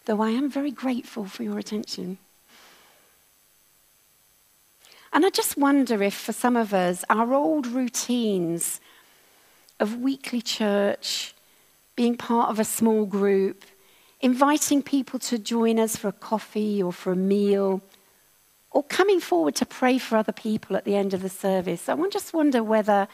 though 0.05 0.21
I 0.21 0.31
am 0.31 0.49
very 0.49 0.71
grateful 0.71 1.25
for 1.25 1.43
your 1.43 1.57
attention. 1.57 2.17
And 5.13 5.25
I 5.25 5.29
just 5.29 5.57
wonder 5.57 6.01
if, 6.01 6.15
for 6.15 6.33
some 6.33 6.57
of 6.57 6.73
us, 6.73 7.05
our 7.09 7.33
old 7.33 7.67
routines 7.67 8.81
of 9.79 9.97
weekly 9.97 10.41
church, 10.41 11.33
being 11.95 12.17
part 12.17 12.49
of 12.49 12.59
a 12.59 12.65
small 12.65 13.05
group, 13.05 13.63
inviting 14.21 14.81
people 14.81 15.19
to 15.19 15.37
join 15.37 15.79
us 15.79 15.95
for 15.95 16.07
a 16.07 16.13
coffee 16.13 16.81
or 16.81 16.91
for 16.91 17.11
a 17.11 17.15
meal, 17.15 17.81
or 18.73 18.83
coming 18.83 19.19
forward 19.19 19.55
to 19.55 19.65
pray 19.65 19.97
for 19.99 20.17
other 20.17 20.31
people 20.31 20.75
at 20.75 20.83
the 20.83 20.95
end 20.95 21.13
of 21.13 21.21
the 21.21 21.29
service. 21.29 21.87
I 21.87 21.95
just 22.09 22.33
wonder 22.33 22.63
whether 22.63 23.07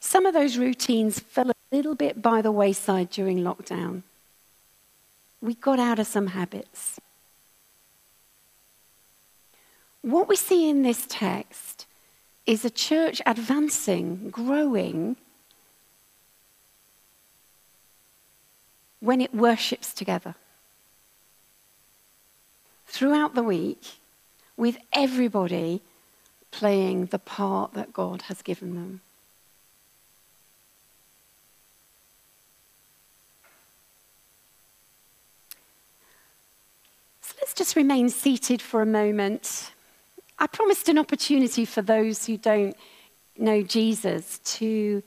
some 0.00 0.26
of 0.26 0.34
those 0.34 0.58
routines 0.58 1.20
fell 1.20 1.50
a 1.50 1.54
little 1.70 1.94
bit 1.94 2.20
by 2.20 2.42
the 2.42 2.52
wayside 2.52 3.10
during 3.10 3.38
lockdown. 3.38 4.02
We 5.40 5.54
got 5.54 5.78
out 5.78 5.98
of 5.98 6.06
some 6.06 6.28
habits. 6.28 7.00
What 10.02 10.28
we 10.28 10.36
see 10.36 10.68
in 10.68 10.82
this 10.82 11.06
text 11.08 11.86
is 12.44 12.64
a 12.64 12.70
church 12.70 13.22
advancing, 13.24 14.30
growing, 14.30 15.16
when 19.00 19.20
it 19.20 19.34
worships 19.34 19.94
together. 19.94 20.34
Throughout 22.86 23.34
the 23.34 23.42
week, 23.42 23.82
with 24.56 24.78
everybody 24.92 25.82
playing 26.50 27.06
the 27.06 27.18
part 27.18 27.74
that 27.74 27.92
God 27.92 28.22
has 28.22 28.42
given 28.42 28.74
them. 28.74 29.00
So 37.22 37.34
let's 37.40 37.54
just 37.54 37.74
remain 37.74 38.08
seated 38.08 38.62
for 38.62 38.80
a 38.80 38.86
moment. 38.86 39.72
I 40.38 40.46
promised 40.46 40.88
an 40.88 40.98
opportunity 40.98 41.64
for 41.64 41.82
those 41.82 42.26
who 42.26 42.36
don't 42.36 42.76
know 43.36 43.62
Jesus 43.62 44.38
to 44.38 45.02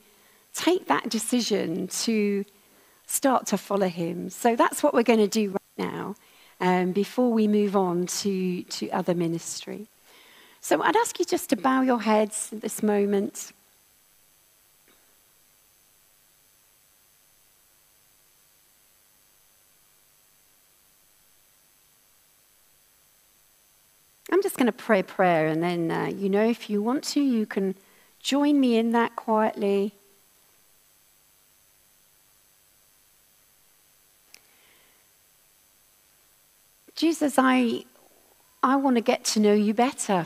take 0.54 0.86
that 0.88 1.08
decision 1.08 1.88
to 1.88 2.44
start 3.06 3.46
to 3.46 3.56
follow 3.56 3.88
him. 3.88 4.28
So 4.28 4.54
that's 4.54 4.82
what 4.82 4.92
we're 4.92 5.02
going 5.02 5.18
to 5.20 5.28
do 5.28 5.50
right 5.50 5.78
now 5.78 6.14
um, 6.60 6.92
before 6.92 7.32
we 7.32 7.46
move 7.48 7.76
on 7.76 8.06
to, 8.06 8.62
to 8.62 8.90
other 8.90 9.14
ministry. 9.14 9.86
So 10.60 10.82
I'd 10.82 10.96
ask 10.96 11.18
you 11.18 11.24
just 11.24 11.50
to 11.50 11.56
bow 11.56 11.82
your 11.82 12.02
heads 12.02 12.50
at 12.52 12.60
this 12.60 12.82
moment. 12.82 13.52
I'm 24.30 24.42
just 24.42 24.56
going 24.56 24.66
to 24.66 24.72
pray 24.72 25.00
a 25.00 25.04
prayer, 25.04 25.46
and 25.46 25.62
then, 25.62 25.90
uh, 25.90 26.06
you 26.06 26.28
know, 26.28 26.44
if 26.44 26.68
you 26.68 26.82
want 26.82 27.02
to, 27.04 27.20
you 27.20 27.46
can 27.46 27.74
join 28.20 28.60
me 28.60 28.76
in 28.76 28.92
that 28.92 29.16
quietly. 29.16 29.94
Jesus, 36.98 37.34
I, 37.38 37.84
I 38.60 38.74
want 38.74 38.96
to 38.96 39.00
get 39.00 39.22
to 39.26 39.38
know 39.38 39.54
you 39.54 39.72
better. 39.72 40.24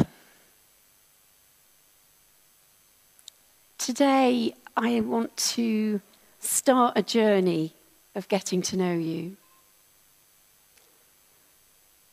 Today, 3.77 4.55
I 4.75 5.01
want 5.01 5.37
to 5.37 6.01
start 6.39 6.95
a 6.97 7.03
journey 7.03 7.75
of 8.15 8.27
getting 8.29 8.63
to 8.63 8.79
know 8.79 8.95
you. 8.95 9.37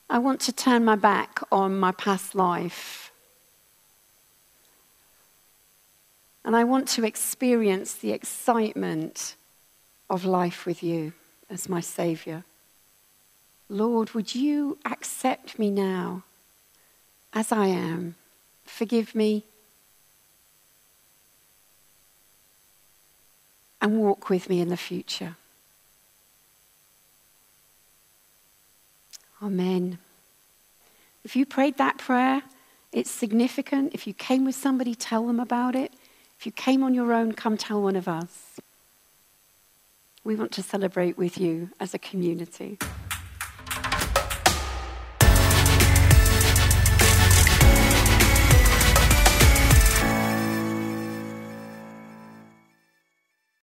I 0.10 0.18
want 0.18 0.42
to 0.42 0.52
turn 0.52 0.84
my 0.84 0.98
back 0.98 1.40
on 1.54 1.80
my 1.80 1.94
past 1.94 2.36
life. 2.36 3.14
And 6.44 6.54
I 6.54 6.66
want 6.66 6.90
to 6.90 7.06
experience 7.06 7.94
the 7.94 8.12
excitement 8.12 9.38
of 10.10 10.26
life 10.26 10.66
with 10.66 10.84
you 10.84 11.14
as 11.50 11.70
my 11.70 11.80
Savior. 11.80 12.44
Lord, 13.70 14.12
would 14.12 14.34
you 14.34 14.78
accept 14.84 15.60
me 15.60 15.70
now 15.70 16.24
as 17.34 17.52
I 17.52 17.68
am? 17.68 18.16
Forgive 18.66 19.14
me. 19.14 19.46
and 23.82 23.98
walk 24.00 24.30
with 24.30 24.50
me 24.50 24.60
in 24.62 24.70
the 24.70 24.78
future. 24.78 25.36
Amen. 29.42 30.00
If 31.24 31.36
you 31.36 31.46
prayed 31.46 31.78
that 31.78 31.98
prayer, 31.98 32.44
it's 32.92 33.12
significant. 33.12 33.94
If 33.94 34.06
you 34.06 34.14
came 34.14 34.46
with 34.46 34.56
somebody, 34.56 34.96
tell 34.96 35.26
them 35.26 35.40
about 35.40 35.76
it. 35.76 35.94
If 36.38 36.46
you 36.46 36.52
came 36.52 36.84
on 36.84 36.94
your 36.94 37.14
own, 37.14 37.34
come 37.34 37.58
tell 37.58 37.82
one 37.82 37.96
of 37.96 38.08
us. 38.08 38.60
We 40.24 40.36
want 40.36 40.52
to 40.54 40.64
celebrate 40.64 41.18
with 41.18 41.38
you 41.38 41.70
as 41.80 41.94
a 41.94 42.00
community. 42.00 42.78